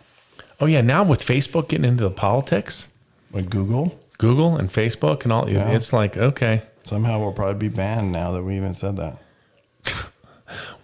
[0.61, 2.87] Oh yeah, now with Facebook getting into the politics,
[3.33, 5.71] with Google, Google and Facebook and all, Yeah.
[5.71, 6.63] it's like okay.
[6.85, 9.19] somehow we'll probably be banned now that we even said that.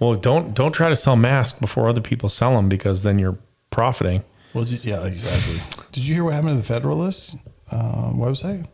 [0.01, 3.37] Well, don't don't try to sell masks before other people sell them because then you're
[3.71, 4.23] profiting.
[4.55, 5.61] Well, did, yeah, exactly.
[5.93, 7.37] Did you hear what happened to the Federalist
[7.71, 8.67] uh, website?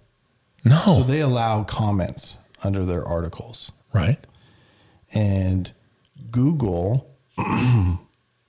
[0.64, 4.18] No, So they allow comments under their articles, right?
[5.12, 5.72] and
[6.30, 7.10] Google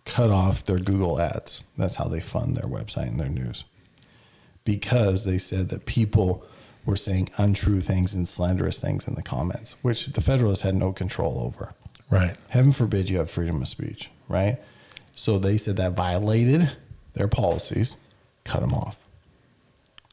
[0.05, 1.63] cut off their Google ads.
[1.77, 3.65] That's how they fund their website and their news,
[4.63, 6.45] because they said that people
[6.85, 10.93] were saying untrue things and slanderous things in the comments, which the Federalists had no
[10.93, 11.73] control over.
[12.09, 12.35] Right.
[12.49, 14.59] Heaven forbid you have freedom of speech, right?
[15.15, 16.71] So they said that violated
[17.13, 17.97] their policies,
[18.43, 18.97] cut them off.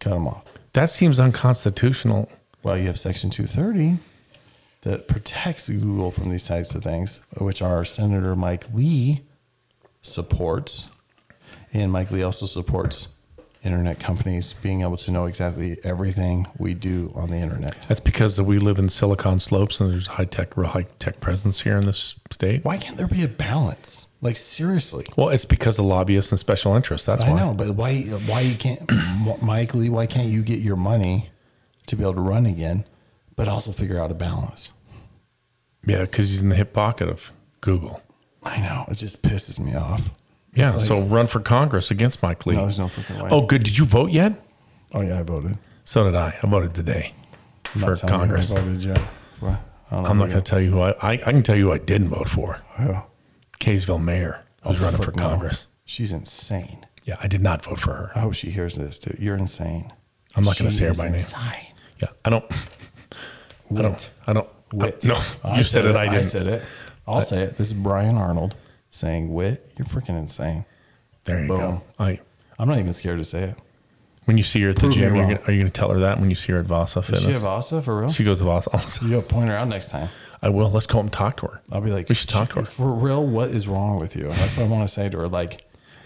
[0.00, 0.44] Cut them off.
[0.72, 2.30] That seems unconstitutional.
[2.62, 3.98] Well, you have Section 230
[4.82, 9.22] that protects Google from these types of things, which our Senator Mike Lee
[10.00, 10.88] supports.
[11.72, 13.08] And Mike Lee also supports
[13.64, 17.78] internet companies being able to know exactly everything we do on the internet.
[17.88, 21.60] That's because we live in Silicon Slopes and there's high tech, real high tech presence
[21.60, 22.64] here in this state.
[22.64, 24.08] Why can't there be a balance?
[24.20, 25.06] Like seriously.
[25.16, 27.06] Well, it's because of lobbyists and special interests.
[27.06, 27.36] That's I why.
[27.36, 28.02] I know, but why?
[28.02, 28.90] Why you can't,
[29.42, 29.88] Mike Lee?
[29.88, 31.30] Why can't you get your money
[31.86, 32.84] to be able to run again,
[33.36, 34.70] but also figure out a balance?
[35.84, 38.00] Yeah, because he's in the hip pocket of Google.
[38.44, 40.10] I know it just pisses me off.
[40.54, 42.56] Yeah, like- so run for Congress against Mike Lee.
[42.56, 43.28] no, there's no freaking way.
[43.32, 43.62] oh, good.
[43.62, 44.32] Did you vote yet?
[44.94, 45.56] oh yeah, I voted.
[45.84, 46.36] So did I.
[46.42, 47.12] I voted today
[47.74, 48.50] I'm for you who I Congress.
[48.50, 48.98] voted yet.
[49.40, 49.58] What?
[49.90, 51.12] I I'm not going to tell you who I, I.
[51.12, 52.58] I can tell you who I didn't vote for.
[52.76, 52.96] Who?
[53.60, 55.28] Kaysville Mayor, who's Oh, running for frick no.
[55.28, 55.66] Congress.
[55.84, 56.86] She's insane.
[57.04, 58.10] Yeah, I did not vote for her.
[58.14, 59.16] I hope she hears this, too.
[59.18, 59.92] You're insane.
[60.36, 61.14] I'm not gonna She say her by name.
[61.16, 61.66] insane.
[62.00, 62.44] Yeah, I don't.
[63.76, 64.10] I don't.
[64.26, 64.48] I don't.
[64.72, 65.04] Witt.
[65.04, 65.96] no, I you said it.
[65.96, 66.24] I I didn't.
[66.24, 66.62] said it.
[67.06, 67.56] I'll say it.
[67.58, 68.54] This is Brian Arnold
[68.92, 70.64] saying, "Witt, you're freaking insane."
[71.24, 71.58] There you Boom.
[71.58, 71.82] go.
[71.98, 72.20] I.
[72.60, 73.56] I'm not even scared to say it.
[74.26, 75.34] When you see her at the Prove me gym, you're wrong.
[75.34, 77.06] gonna, are you going to tell her that when you see her at Vasa Does
[77.06, 77.24] Fitness?
[77.24, 78.12] she have Asa for real?
[78.12, 78.70] She goes to Vasa.
[78.72, 79.04] Also.
[79.04, 80.10] you gotta point her out next time.
[80.40, 80.70] I will.
[80.70, 81.60] Let's go up and talk to her.
[81.72, 82.64] I'll be like, We should talk to her.
[82.64, 84.26] For real, what is wrong with you?
[84.30, 85.28] And that's what I want to say to her.
[85.28, 85.64] Like,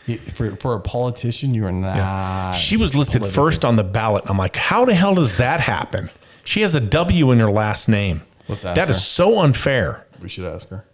[0.08, 2.52] y- for, for a politician, you are not.
[2.52, 4.24] She was listed politically- first on the ballot.
[4.26, 6.08] I'm like, how the hell does that happen?
[6.44, 8.22] She has a W in her last name.
[8.48, 8.92] Let's ask That her.
[8.92, 10.06] is so unfair.
[10.22, 10.86] We should ask her.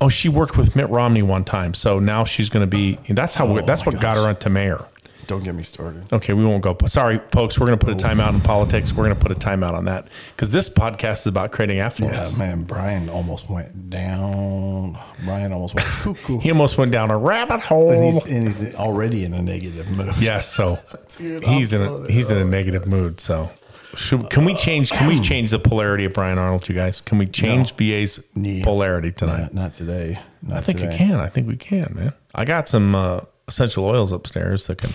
[0.00, 2.98] Oh, she worked with Mitt Romney one time, so now she's going to be.
[3.08, 3.46] That's how.
[3.46, 4.84] Oh, that's what got her onto mayor.
[5.26, 6.12] Don't get me started.
[6.12, 6.76] Okay, we won't go.
[6.86, 7.58] Sorry, folks.
[7.58, 8.08] We're going to put a oh.
[8.08, 8.92] timeout in politics.
[8.92, 12.32] We're going to put a timeout on that because this podcast is about creating affluence.
[12.32, 12.62] Yeah, man.
[12.62, 14.98] Brian almost went down.
[15.24, 16.38] Brian almost went cuckoo.
[16.38, 17.90] He almost went down a rabbit hole.
[17.90, 20.14] and, he's, and he's already in a negative mood.
[20.18, 20.78] yes, so
[21.16, 23.18] Dude, he's I'm in a he's in a oh negative mood.
[23.20, 23.50] So,
[23.96, 24.90] should, can we change?
[24.90, 26.68] Can we change the polarity of Brian Arnold?
[26.68, 28.64] You guys, can we change BA's Yeah.
[28.64, 29.40] polarity tonight?
[29.40, 30.18] Not, not today.
[30.42, 30.92] Not I think today.
[30.92, 31.20] you can.
[31.20, 32.12] I think we can, man.
[32.34, 34.90] I got some uh, essential oils upstairs that can.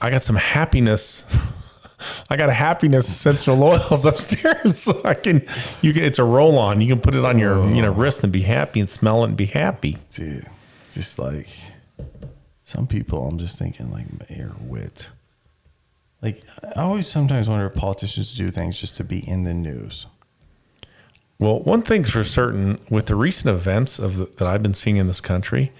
[0.00, 1.24] I got some happiness.
[2.30, 5.46] I got a happiness essential oils upstairs, so I can.
[5.80, 6.04] You can.
[6.04, 6.80] It's a roll on.
[6.80, 9.28] You can put it on your you know wrist and be happy and smell it
[9.28, 9.96] and be happy.
[10.10, 10.46] Dude,
[10.92, 11.48] just like
[12.64, 15.08] some people, I'm just thinking like air Witt.
[16.26, 16.42] Like
[16.76, 20.06] I always sometimes wonder if politicians do things just to be in the news.
[21.38, 24.96] Well, one thing's for certain with the recent events of the, that I've been seeing
[24.96, 25.72] in this country,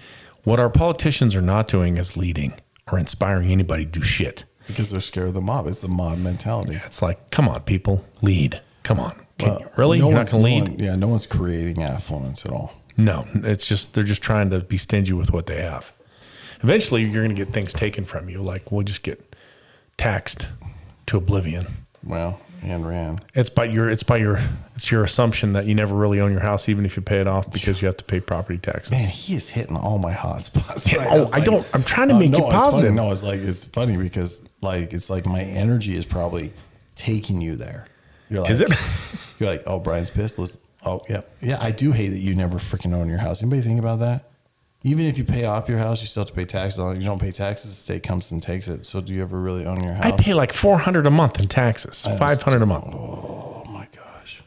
[0.45, 2.53] what our politicians are not doing is leading
[2.89, 4.45] or inspiring anybody to do shit.
[4.67, 5.67] Because they're scared of the mob.
[5.67, 6.79] It's the mob mentality.
[6.85, 8.61] It's like, come on, people, lead.
[8.83, 9.99] Come on, Well, you, really?
[9.99, 10.69] no You're not going to no lead?
[10.69, 12.71] one- yeah, no one's creating affluence at all.
[12.95, 15.91] No, it's just they're just trying to be stingy with what they have.
[16.63, 18.41] Eventually, you're going to get things taken from you.
[18.41, 19.35] Like we'll just get
[19.97, 20.47] taxed
[21.07, 21.67] to oblivion.
[22.03, 23.19] Well, and ran.
[23.33, 24.39] It's by your it's by your
[24.75, 27.27] it's your assumption that you never really own your house, even if you pay it
[27.27, 28.91] off, because you have to pay property taxes.
[28.91, 30.91] Man, he is hitting all my hot spots.
[30.93, 31.07] Right?
[31.11, 32.93] oh, I don't- I'm trying to make it no, positive.
[32.93, 36.53] No, it's like it's funny because like it's like my energy is probably
[36.95, 37.87] taking you there.
[38.29, 38.71] You're like, Is it?
[39.39, 40.39] You're like, oh, Brian's pissed.
[40.39, 40.57] Let's.
[40.85, 41.57] Oh, yeah, yeah.
[41.61, 43.41] I do hate that you never freaking own your house.
[43.41, 44.26] Anybody think about that?
[44.87, 46.99] Even if you pay off your house, you still have to pay taxes on it.
[46.99, 48.85] You don't pay taxes, the state comes and takes it.
[48.85, 50.05] So do you ever really own your house?
[50.05, 52.85] I pay like four hundred a month in taxes, five hundred a month.
[52.85, 54.41] oh my gosh,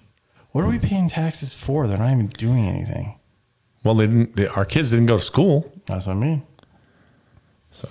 [0.52, 1.86] what are we paying taxes for?
[1.86, 3.18] They're not even doing anything.
[3.84, 4.36] Well, they didn't.
[4.36, 5.70] They, our kids didn't go to school.
[5.84, 6.42] That's what I mean.
[7.70, 7.88] So,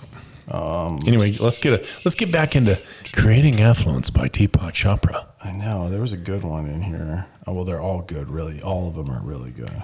[0.49, 2.81] um, anyway, let's get a let's get back into
[3.13, 5.27] creating affluence by Deepak Chopra.
[5.43, 7.27] I know there was a good one in here.
[7.45, 8.59] Oh, well, they're all good, really.
[8.59, 9.83] All of them are really good.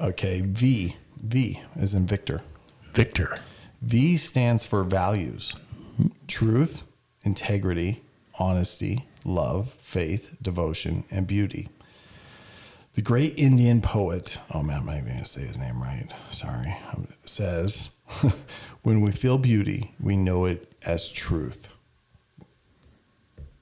[0.00, 0.96] Okay, V.
[1.22, 2.42] V is in Victor.
[2.92, 3.38] Victor.
[3.82, 5.54] V stands for values
[6.28, 6.82] truth,
[7.22, 8.02] integrity,
[8.38, 11.68] honesty, love, faith, devotion, and beauty.
[12.94, 16.08] The great Indian poet, oh man, I'm not even going to say his name right.
[16.30, 16.76] Sorry.
[16.92, 17.90] um, Says,
[18.82, 21.68] when we feel beauty, we know it as truth.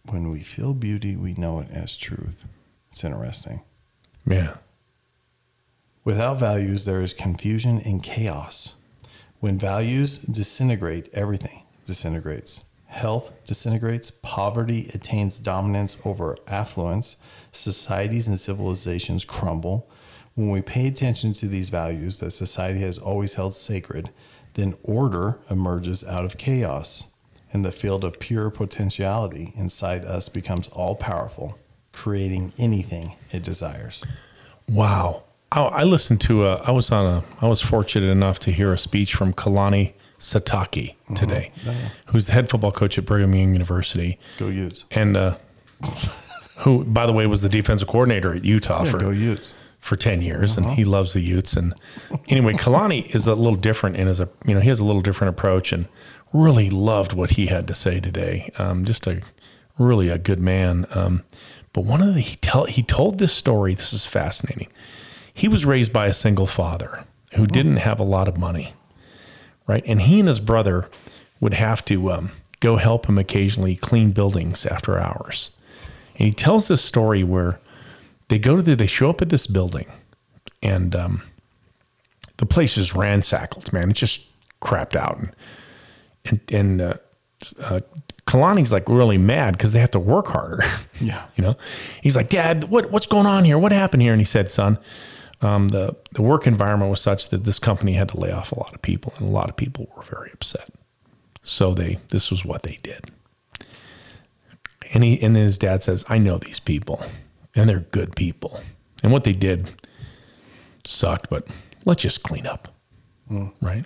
[0.09, 2.45] When we feel beauty, we know it as truth.
[2.93, 3.63] It's interesting.
[4.27, 4.55] Yeah.
[6.05, 8.75] Without values, there is confusion and chaos.
[9.41, 12.63] When values disintegrate, everything disintegrates.
[12.87, 17.17] Health disintegrates, poverty attains dominance over affluence,
[17.53, 19.89] societies and civilizations crumble.
[20.35, 24.11] When we pay attention to these values that society has always held sacred,
[24.55, 27.05] then order emerges out of chaos,
[27.51, 31.59] and the field of pure potentiality inside us becomes all powerful,
[31.93, 34.05] creating anything it desires.
[34.69, 35.25] Wow.
[35.55, 38.73] I, I listened to a, I was on a, I was fortunate enough to hear
[38.73, 41.53] a speech from Kalani Sitake today,
[42.07, 44.19] who's the head football coach at Brigham Young University.
[44.39, 44.85] Go Utes.
[44.91, 45.37] And, uh,
[46.59, 49.55] who, by the way, was the defensive coordinator at Utah Yeah, for go Utes.
[49.81, 51.55] for 10 years and he loves the Utes.
[51.55, 51.75] And
[52.29, 55.03] anyway, Kalani is a little different and is a, you know, he has a little
[55.03, 55.87] different approach and
[56.33, 58.51] really loved what he had to say today.
[58.59, 59.21] Um, just a
[59.79, 60.87] really a good man.
[60.93, 61.23] Um,
[61.73, 63.75] but one of the, he tell, he told this story.
[63.75, 64.69] This is fascinating.
[65.35, 68.73] He was raised by a single father who didn't have a lot of money.
[69.67, 69.83] Right.
[69.87, 70.89] And he and his brother
[71.41, 75.51] would have to, um, go help him occasionally clean buildings after hours.
[76.17, 77.61] And he tells this story where
[78.29, 79.87] they go to the, they show up at this building
[80.63, 81.23] and um,
[82.39, 83.91] the place is ransacked, man.
[83.91, 84.27] It's just
[84.63, 85.19] crapped out.
[85.19, 85.31] And,
[86.25, 86.95] and, and uh,
[87.61, 87.81] uh,
[88.27, 90.63] Kalani's like really mad because they have to work harder.
[91.01, 91.25] Yeah.
[91.35, 91.57] you know,
[92.03, 93.59] he's like, Dad, what, what's going on here?
[93.59, 94.13] What happened here?
[94.13, 94.79] And he said, Son,
[95.45, 98.59] um, the, the work environment was such that this company had to lay off a
[98.59, 100.71] lot of people, and a lot of people were very upset.
[101.43, 103.11] So they, this was what they did.
[104.93, 107.05] And he and then his dad says, I know these people
[107.55, 108.61] and they're good people.
[109.03, 109.71] And what they did
[110.87, 111.47] sucked, but
[111.85, 112.75] let's just clean up.
[113.61, 113.85] Right.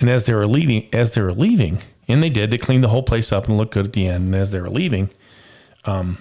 [0.00, 2.88] And as they were leaving, as they were leaving, and they did, they cleaned the
[2.88, 4.26] whole place up and looked good at the end.
[4.26, 5.10] And as they were leaving,
[5.84, 6.18] um,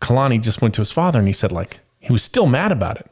[0.00, 2.98] Kalani just went to his father and he said, like, he was still mad about
[2.98, 3.09] it.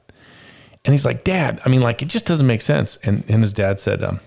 [0.84, 2.96] And he's like, Dad, I mean, like, it just doesn't make sense.
[3.02, 4.20] And, and his dad said, um,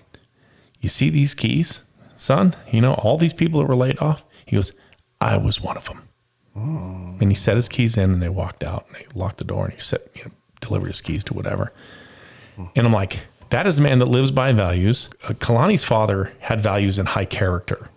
[0.80, 1.82] You see these keys,
[2.16, 2.54] son?
[2.70, 4.24] You know, all these people that were laid off?
[4.46, 4.72] He goes,
[5.20, 6.08] I was one of them.
[7.20, 9.64] And he set his keys in and they walked out and they locked the door
[9.64, 11.72] and he set, you know, delivered his keys to whatever.
[12.76, 15.08] And I'm like, that is a man that lives by values.
[15.24, 17.88] Uh, Kalani's father had values and high character.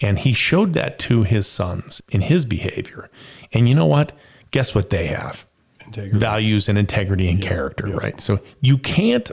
[0.00, 3.08] And he showed that to his sons in his behavior.
[3.52, 4.12] And you know what?
[4.50, 5.46] Guess what they have?
[5.92, 6.18] Integrity.
[6.18, 8.20] Values and integrity and character, right?
[8.20, 9.30] So you can't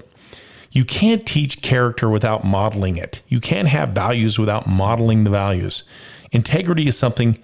[0.72, 3.22] you can't teach character without modeling it.
[3.28, 5.84] You can't have values without modeling the values.
[6.32, 7.40] Integrity is something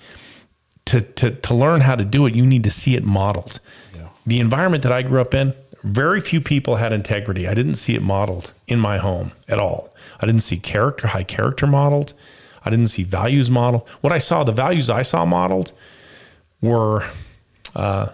[0.85, 3.59] to to to learn how to do it, you need to see it modeled.
[4.27, 7.47] The environment that I grew up in, very few people had integrity.
[7.47, 9.93] I didn't see it modeled in my home at all.
[10.19, 12.13] I didn't see character, high character modeled.
[12.63, 13.87] I didn't see values modeled.
[14.01, 15.73] What I saw, the values I saw modeled
[16.61, 17.07] were
[17.75, 18.07] uh,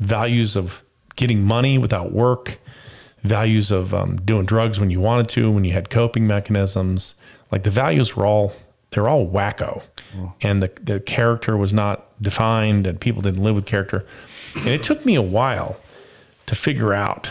[0.00, 0.82] values of
[1.16, 2.58] getting money without work,
[3.24, 7.14] values of um, doing drugs when you wanted to, when you had coping mechanisms.
[7.50, 8.52] Like the values were all
[8.90, 9.82] they're all wacko,
[10.42, 14.06] and the the character was not defined, and people didn't live with character.
[14.54, 15.78] And it took me a while
[16.46, 17.30] to figure out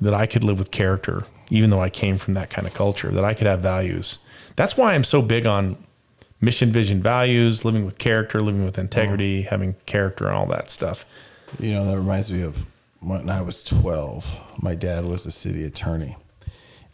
[0.00, 3.10] that I could live with character, even though I came from that kind of culture,
[3.10, 4.18] that I could have values.
[4.56, 5.76] That's why I'm so big on
[6.40, 11.06] mission, vision, values, living with character, living with integrity, having character, and all that stuff.
[11.58, 12.66] You know, that reminds me of
[13.00, 14.62] when I was 12.
[14.62, 16.16] My dad was a city attorney.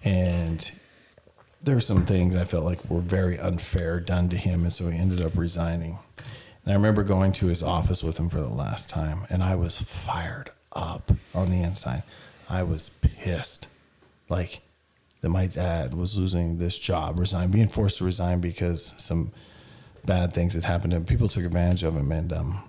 [0.05, 0.71] And
[1.63, 4.63] there were some things I felt like were very unfair done to him.
[4.65, 5.99] And so he ended up resigning.
[6.65, 9.27] And I remember going to his office with him for the last time.
[9.31, 12.03] And I was fired up on the inside.
[12.49, 13.69] I was pissed.
[14.29, 14.61] Like
[15.23, 19.33] that my dad was losing this job, resign, being forced to resign because some
[20.05, 21.05] bad things had happened to him.
[21.05, 22.11] People took advantage of him.
[22.13, 22.65] And, um,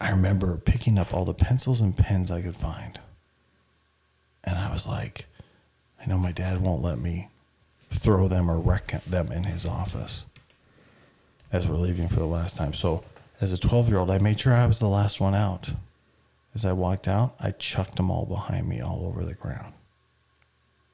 [0.00, 2.98] I remember picking up all the pencils and pens I could find.
[4.42, 5.26] And I was like,
[6.00, 7.28] I know my dad won't let me
[7.90, 10.24] throw them or wreck them in his office
[11.52, 12.72] as we're leaving for the last time.
[12.72, 13.04] So,
[13.40, 15.72] as a 12 year old, I made sure I was the last one out.
[16.54, 19.74] As I walked out, I chucked them all behind me all over the ground.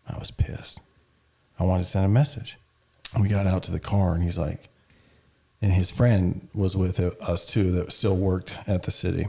[0.08, 0.80] I was pissed.
[1.58, 2.58] I wanted to send a message.
[3.18, 4.68] We got out to the car, and he's like,
[5.66, 9.22] and his friend was with us too that still worked at the city.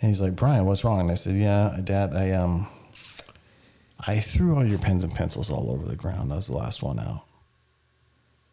[0.00, 1.00] And he's like, Brian, what's wrong?
[1.00, 2.68] And I said, Yeah, Dad, I um,
[3.98, 6.30] I threw all your pens and pencils all over the ground.
[6.30, 7.24] That was the last one out.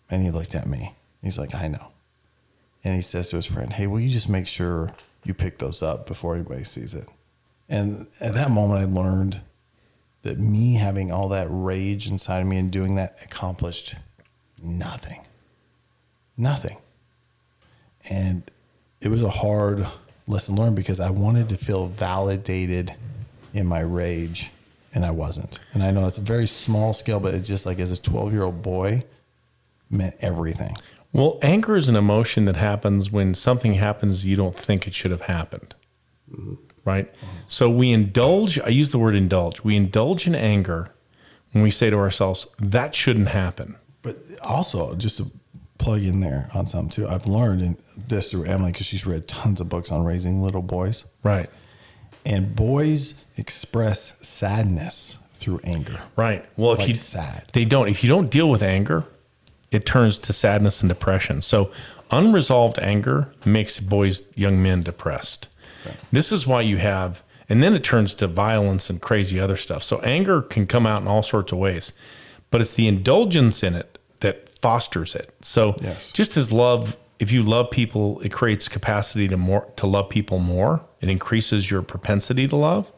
[0.09, 0.95] And he looked at me.
[1.21, 1.89] He's like, I know.
[2.83, 4.91] And he says to his friend, Hey, will you just make sure
[5.23, 7.07] you pick those up before anybody sees it?
[7.69, 9.41] And at that moment, I learned
[10.23, 13.93] that me having all that rage inside of me and doing that accomplished
[14.59, 15.21] nothing.
[16.35, 16.77] Nothing.
[18.09, 18.49] And
[19.01, 19.87] it was a hard
[20.27, 22.93] lesson learned because I wanted to feel validated
[23.53, 24.51] in my rage
[24.93, 25.59] and I wasn't.
[25.73, 28.33] And I know it's a very small scale, but it's just like as a 12
[28.33, 29.03] year old boy
[29.89, 30.75] meant everything.
[31.13, 35.11] Well, anger is an emotion that happens when something happens you don't think it should
[35.11, 35.75] have happened.
[36.31, 36.55] Mm-hmm.
[36.83, 37.11] Right?
[37.47, 39.63] So we indulge, I use the word indulge.
[39.63, 40.91] We indulge in anger
[41.51, 43.75] when we say to ourselves, that shouldn't happen.
[44.01, 45.31] But also, just to
[45.77, 49.27] plug in there on something too, I've learned in this through Emily because she's read
[49.27, 51.05] tons of books on raising little boys.
[51.23, 51.49] Right.
[52.25, 56.01] And boys express sadness through anger.
[56.15, 56.45] Right.
[56.57, 57.49] Well, if Like you sad.
[57.53, 59.05] they don't if you don't deal with anger,
[59.71, 61.41] it turns to sadness and depression.
[61.41, 61.71] So
[62.11, 65.49] unresolved anger makes boys, young men depressed.
[66.11, 69.83] This is why you have and then it turns to violence and crazy other stuff.
[69.83, 71.93] So anger can come out in all sorts of ways.
[72.49, 75.31] But it's the indulgence in it that fosters it.
[75.41, 76.11] So Yes.
[76.11, 80.39] just as love if you love people, it creates capacity to more to love people
[80.39, 80.81] more.
[81.01, 82.91] It increases your propensity to love.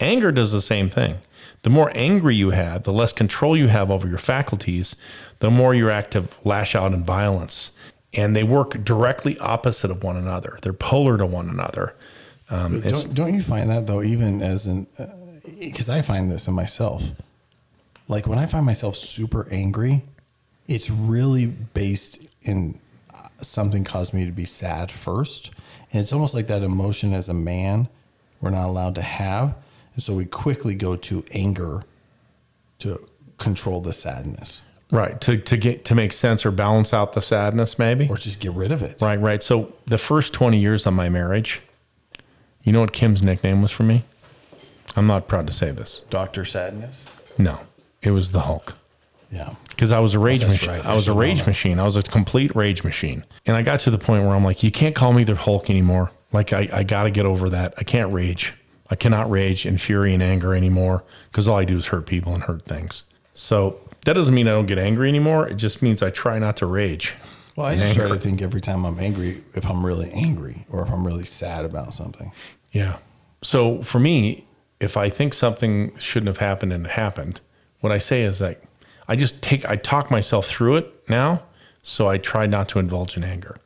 [0.00, 1.18] Anger does the same thing.
[1.62, 4.96] The more angry you have, the less control you have over your faculties,
[5.38, 7.70] the more you're to lash out in violence.
[8.12, 10.58] And they work directly opposite of one another.
[10.62, 11.94] They're polar to one another.
[12.50, 14.86] Um, don't, don't you find that though, even as an,
[15.58, 17.02] because I find this in myself.
[18.08, 20.02] Like when I find myself super angry,
[20.66, 22.78] it's really based in
[23.12, 25.50] uh, something caused me to be sad first.
[25.92, 27.88] And it's almost like that emotion as a man
[28.40, 29.54] we're not allowed to have.
[29.94, 31.84] And so we quickly go to anger
[32.80, 33.06] to
[33.38, 34.62] control the sadness
[34.94, 38.08] right to to get to make sense or balance out the sadness, maybe.
[38.08, 39.00] or just get rid of it.
[39.00, 39.42] Right, right.
[39.42, 41.60] So the first 20 years of my marriage,
[42.62, 44.04] you know what Kim's nickname was for me?
[44.96, 46.02] I'm not proud to say this.
[46.10, 46.44] Dr.
[46.44, 47.04] Sadness.
[47.36, 47.60] No,
[48.00, 48.76] it was the Hulk.
[49.34, 49.54] Yeah.
[49.68, 50.70] Because I was a rage that's machine.
[50.70, 50.86] right.
[50.86, 51.80] I was a know rage machine.
[51.80, 53.24] I was a complete rage machine.
[53.44, 55.68] And I got to the point where I'm like, you can't call me the Hulk
[55.68, 56.12] anymore.
[56.32, 57.74] Like, I, I got to get over that.
[57.76, 58.54] I can't rage.
[58.90, 62.32] I cannot rage in fury and anger anymore because all I do is hurt people
[62.34, 63.04] and hurt things.
[63.32, 65.48] So that doesn't mean I don't get angry anymore.
[65.48, 67.14] It just means I try not to rage.
[67.56, 70.82] Well, I just try to think every time I'm angry if I'm really angry or
[70.82, 72.32] if I'm really sad about something.
[72.72, 72.98] Yeah.
[73.42, 74.46] So for me,
[74.80, 77.40] if I think something shouldn't have happened and it happened,
[77.80, 78.62] what I say is like,
[79.08, 81.42] I just take, I talk myself through it now.
[81.82, 83.56] So I try not to indulge in anger.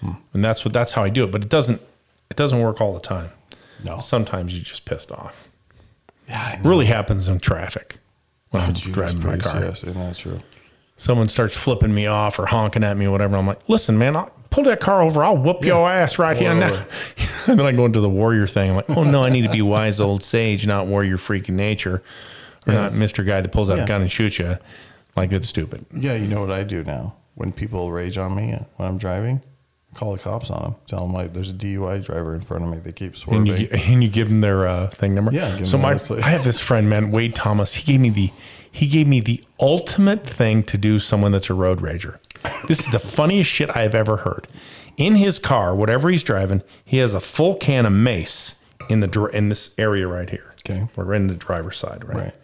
[0.00, 0.12] Hmm.
[0.34, 1.30] And that's what, that's how I do it.
[1.30, 1.80] But it doesn't,
[2.30, 3.30] it doesn't work all the time.
[3.84, 3.98] No.
[3.98, 5.34] Sometimes you're just pissed off.
[6.28, 6.58] Yeah.
[6.64, 7.98] Really happens in traffic
[8.50, 9.60] when I'm Jesus driving my car.
[9.64, 10.40] Yes, isn't that true?
[10.96, 13.36] Someone starts flipping me off or honking at me or whatever.
[13.36, 15.22] I'm like, listen, man, I'll pull that car over.
[15.22, 16.84] I'll whoop your ass right here now.
[17.46, 18.70] and then I go into the warrior thing.
[18.70, 22.02] I'm like, oh no, I need to be wise old sage, not warrior freaking nature,
[22.66, 23.24] or not Mr.
[23.24, 23.84] Guy that pulls out Yeah.
[23.84, 24.56] a gun and shoots you.
[25.18, 25.84] Like it's stupid.
[25.94, 27.14] Yeah, you know what I do now?
[27.34, 29.42] When people rage on me when I'm driving,
[29.94, 30.74] call the cops on them.
[30.86, 32.78] Tell them like there's a DUI driver in front of me.
[32.78, 33.46] They keep And swerving.
[33.46, 35.32] you, and you give them their uh, thing number.
[35.32, 35.98] Yeah, give So my.
[36.22, 37.74] I have this friend, man, Wade Thomas.
[37.74, 38.30] He gave me the,
[38.72, 40.98] he gave me the ultimate thing to do.
[40.98, 42.18] Someone that's a road rager.
[42.68, 44.46] This is the funniest shit I have ever heard.
[44.96, 48.56] In his car, whatever he's driving, he has a full can of mace
[48.88, 50.54] in the in this area right here.
[50.68, 50.88] Okay.
[50.96, 52.16] we're in the driver's side, right?
[52.16, 52.34] right.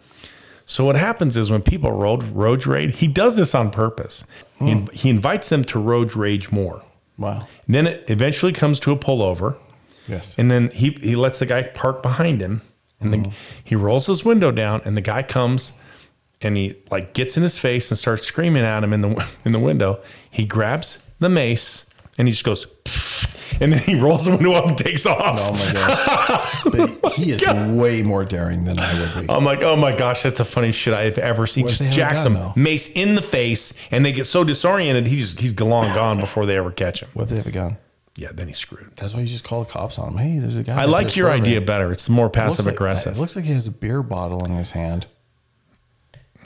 [0.65, 4.25] So what happens is when people road road rage, he does this on purpose.
[4.59, 4.85] He, Hmm.
[4.93, 6.81] he invites them to road rage more.
[7.17, 7.47] Wow.
[7.65, 9.55] And then it eventually comes to a pullover.
[10.07, 10.35] Yes.
[10.37, 12.61] And then he he lets the guy park behind him,
[12.99, 15.73] and then he rolls his window down, and the guy comes,
[16.41, 19.51] and he like gets in his face and starts screaming at him in the in
[19.51, 19.99] the window.
[20.31, 21.85] He grabs the mace
[22.17, 23.04] and he just goes, "Pfft,"
[23.59, 25.37] and then he rolls the window up and takes off.
[25.39, 27.41] oh my but he is
[27.79, 29.31] way more daring than I would be.
[29.33, 31.65] I'm like, oh my gosh, that's the funniest shit I've ever seen.
[31.65, 34.43] If Just they have a jacks him, mace in the face, and they get so
[34.43, 37.09] disoriented, he's he's long gone before they ever catch him.
[37.13, 37.77] What if they have a gun?
[38.17, 38.91] Yeah, then he's screwed.
[38.95, 40.17] That's why you just call the cops on him.
[40.17, 40.81] Hey, there's a guy.
[40.81, 41.91] I like your idea better.
[41.91, 43.17] It's more passive like- aggressive.
[43.17, 45.07] It looks like he has a beer bottle in his hand.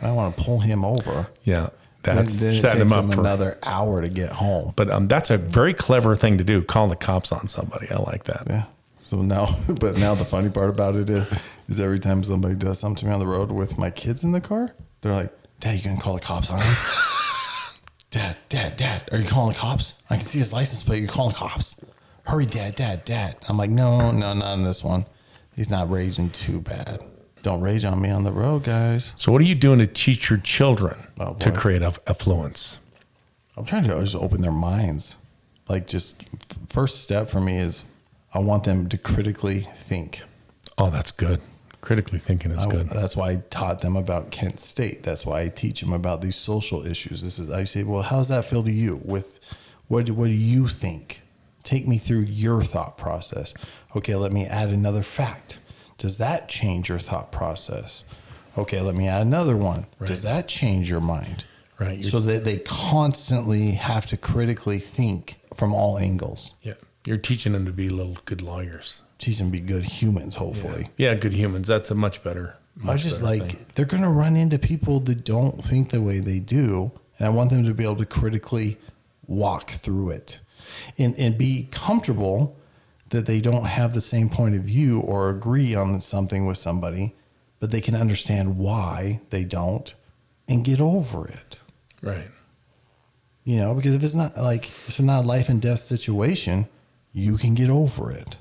[0.02, 1.28] I want to pull him over.
[1.43, 1.70] Yeah,
[2.16, 3.20] that's then it setting him up for.
[3.20, 4.74] another hour to get home.
[4.76, 6.62] But um, that's a very clever thing to do.
[6.62, 7.89] Call the cops on somebody.
[7.89, 8.43] I like that.
[8.47, 8.66] Yeah.
[9.05, 11.28] So now, but now the funny part about it is,
[11.68, 14.32] is every time somebody does something to me on the road with my kids in
[14.32, 16.76] the car, they're like, "Dad, you gonna call the cops on him?"
[18.12, 19.93] Dad, Dad, Dad, are you calling the cops?
[20.10, 20.99] I can see his license plate.
[20.99, 21.80] You're calling the cops.
[22.24, 23.38] Hurry, Dad, Dad, Dad.
[23.47, 25.05] I'm like, no, no, not on this one.
[25.55, 27.03] He's not raging too bad.
[27.42, 29.14] Don't rage on me on the road, guys.
[29.18, 32.80] So, what are you doing to teach your children Oh, to create affluence?
[33.56, 35.16] I'm trying to just open their minds.
[35.68, 36.24] Like, just
[36.70, 37.84] first step for me is
[38.34, 40.22] I want them to critically think.
[40.78, 41.42] Oh, that's good.
[41.82, 42.90] Critically thinking is I- good.
[42.90, 45.04] that's why I taught them about Kent State.
[45.04, 47.22] That's why I teach them about these social issues.
[47.22, 49.00] This is I say, well, how does that feel to you?
[49.04, 49.40] With
[49.88, 51.22] what do, what do you think?
[51.64, 53.54] Take me through your thought process.
[53.96, 55.60] Okay, let me add another fact.
[56.00, 58.04] Does that change your thought process?
[58.58, 59.86] Okay, let me add another one.
[60.00, 60.08] Right.
[60.08, 61.45] Does that change your mind?
[61.78, 66.52] Right, you're- So that they constantly have to critically think from all angles.
[66.64, 66.74] Yeah.
[67.06, 69.02] You're teaching them to be little good lawyers.
[69.20, 70.89] Teach them to be good humans, hopefully.
[70.97, 71.68] Yeah, good humans.
[71.68, 72.56] That's a much better.
[72.82, 73.66] I Much was just like, thing.
[73.76, 76.91] they're going to run into people that don't think the way they do.
[77.18, 78.78] And I want them to be able to critically
[79.28, 80.39] walk through it
[80.97, 82.56] and, and be comfortable
[83.10, 87.16] that they don't have the same point of view or agree on something with somebody,
[87.60, 89.93] but they can understand why they don't
[90.47, 91.60] and get over it.
[92.01, 92.28] right.
[93.45, 96.68] You know, because if it's not like, if it's not a life and death situation,
[97.14, 98.38] you can get over it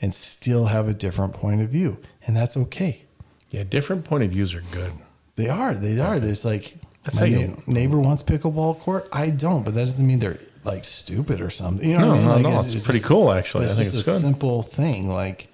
[0.00, 1.98] and still have a different point of view.
[2.26, 3.04] And that's okay.
[3.50, 4.92] Yeah, different point of views are good.
[5.36, 5.72] They are.
[5.74, 6.18] They are.
[6.18, 9.08] There's like That's my how you- neighbor wants pickleball court.
[9.12, 10.38] I don't, but that doesn't mean they're
[10.68, 11.88] like stupid or something.
[11.88, 12.26] You know No, what I mean?
[12.26, 13.64] no, like, no, it's pretty cool, actually.
[13.64, 14.20] I think it's a good.
[14.20, 15.10] simple thing.
[15.10, 15.48] Like,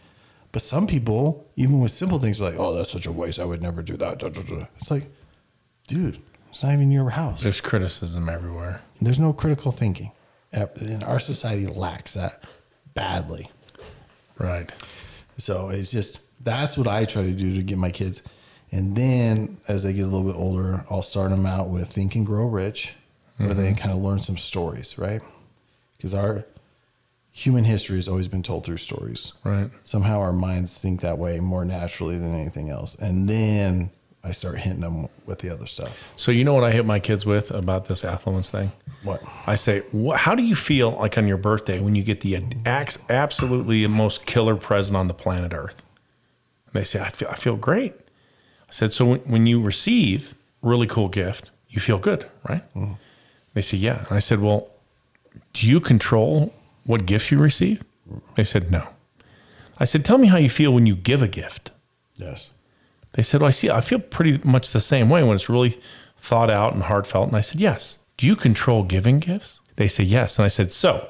[0.53, 3.39] but some people, even with simple things, are like, "Oh, that's such a waste.
[3.39, 5.07] I would never do that." It's like,
[5.87, 7.43] dude, it's not even your house.
[7.43, 8.83] There's criticism everywhere.
[9.01, 10.13] There's no critical thinking,
[10.53, 12.45] and our society lacks that
[12.95, 13.51] badly.
[14.39, 14.71] Right.
[15.39, 18.23] So it's just that's what I try to do to get my kids.
[18.71, 22.15] And then as they get a little bit older, I'll start them out with Think
[22.17, 22.95] and Grow Rich,
[23.37, 23.79] where they mm-hmm.
[23.79, 25.23] kind of learn some stories, right?
[25.97, 26.47] Because our
[27.33, 29.33] human history has always been told through stories.
[29.43, 29.71] Right.
[29.83, 32.95] Somehow our minds think that way more naturally than anything else.
[32.95, 33.91] And then
[34.23, 36.13] I start hitting them with the other stuff.
[36.17, 38.71] So you know what I hit my kids with about this affluence thing?
[39.03, 39.21] What?
[39.47, 42.41] I say, "Wh- how do you feel like on your birthday when you get the
[42.65, 45.83] absolutely most killer present on the planet Earth?
[46.67, 47.95] And they say, I feel, I feel great.
[47.95, 52.63] I said, so when, when you receive a really cool gift, you feel good, right?
[52.75, 52.97] Mm.
[53.55, 54.05] They say, yeah.
[54.09, 54.69] And I said, well,
[55.53, 56.53] do you control
[56.85, 57.83] what gifts you receive?
[58.35, 58.89] They said, no.
[59.79, 61.71] I said, tell me how you feel when you give a gift.
[62.17, 62.51] Yes.
[63.13, 65.81] They said, well, I see, I feel pretty much the same way when it's really
[66.21, 67.29] thought out and heartfelt.
[67.29, 67.99] And I said, yes.
[68.17, 69.61] Do you control giving gifts?
[69.77, 70.39] They say, yes.
[70.39, 71.09] And I said, so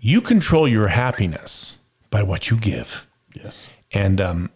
[0.00, 1.78] you control your happiness
[2.10, 3.06] by what you give.
[3.34, 3.68] Yes.
[3.92, 4.50] And um,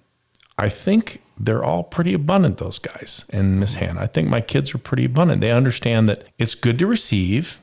[0.59, 3.87] I think they're all pretty abundant, those guys and Miss mm-hmm.
[3.87, 4.01] Hannah.
[4.03, 5.41] I think my kids are pretty abundant.
[5.41, 7.59] They understand that it's good to receive,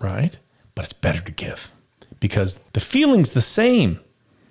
[0.00, 0.36] right?
[0.74, 1.70] But it's better to give
[2.20, 4.00] because the feeling's the same.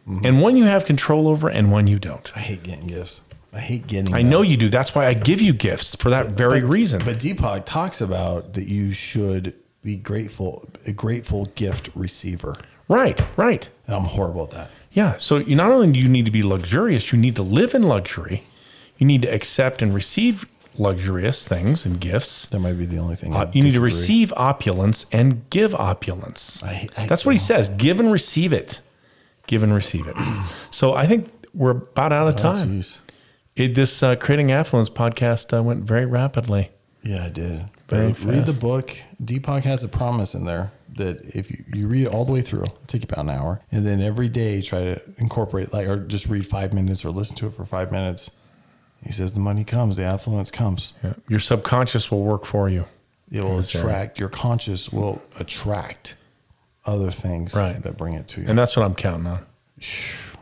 [0.08, 0.26] Mm-hmm.
[0.26, 2.32] And one you have control over and one you don't.
[2.36, 3.22] I hate getting gifts.
[3.54, 4.30] I hate getting I them.
[4.30, 4.70] know you do.
[4.70, 7.02] That's why I give you gifts for that very But- reason.
[7.04, 9.54] But Deepak talks about that you should
[9.84, 12.56] be grateful, a grateful gift receiver.
[12.88, 13.68] right, right.
[13.88, 14.72] And I'm horrible at that.
[14.92, 15.18] Yeah.
[15.18, 17.84] So you not only do you need to be luxurious, you need to live in
[17.84, 18.44] luxury.
[19.02, 20.46] You need to accept and receive
[20.78, 22.46] luxurious things and gifts.
[22.46, 23.36] That might be the only thing.
[23.36, 26.62] Uh, you need to receive opulence and give opulence.
[26.62, 27.68] I- I- That's what he says.
[27.70, 28.80] Give and receive it.
[29.48, 30.16] Give and receive it.
[30.70, 32.80] so I think we're about out of Oh, time.
[32.80, 33.00] jeez.
[33.56, 36.70] it, this uh, creating affluence podcast uh, went very rapidly.
[37.02, 37.66] yeah, I did.
[37.88, 38.96] Very But read the book.
[39.22, 42.44] Deepak has a promise in there that if you, you read it all the way
[42.44, 45.88] through, it'll take you about an hour, and then every day try to incorporate like
[45.88, 48.30] or just read five minutes or listen to it for five minutes.
[49.04, 50.94] He says the money comes, the affluence comes.
[51.04, 51.14] Yeah.
[51.28, 52.86] Your subconscious will work for you.
[53.32, 56.16] It will attract your conscious will attract
[56.86, 57.82] other things Right.
[57.82, 58.48] that bring it to you.
[58.48, 59.46] And that's what I'm counting on.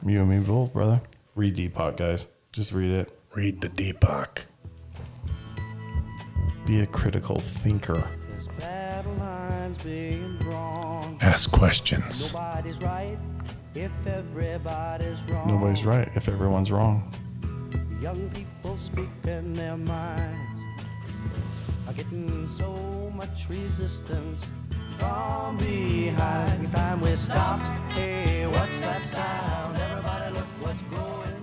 [0.05, 1.01] You and me both, brother.
[1.35, 2.25] Read Deepak, guys.
[2.53, 3.11] Just read it.
[3.35, 4.39] Read the Deepak.
[6.65, 8.07] Be a critical thinker.
[8.29, 11.17] There's battle lines being drawn.
[11.21, 12.33] Ask questions.
[12.33, 13.17] Nobody's right
[13.75, 15.47] if everybody's wrong.
[15.47, 17.11] Nobody's right if everyone's wrong.
[18.01, 20.83] Young people people speaking their minds
[21.87, 24.47] are getting so much resistance
[24.99, 26.71] from behind.
[26.71, 27.59] Time we stop.
[27.93, 29.75] Hey, what's that sound?
[29.75, 31.38] Everybody, look what's growing.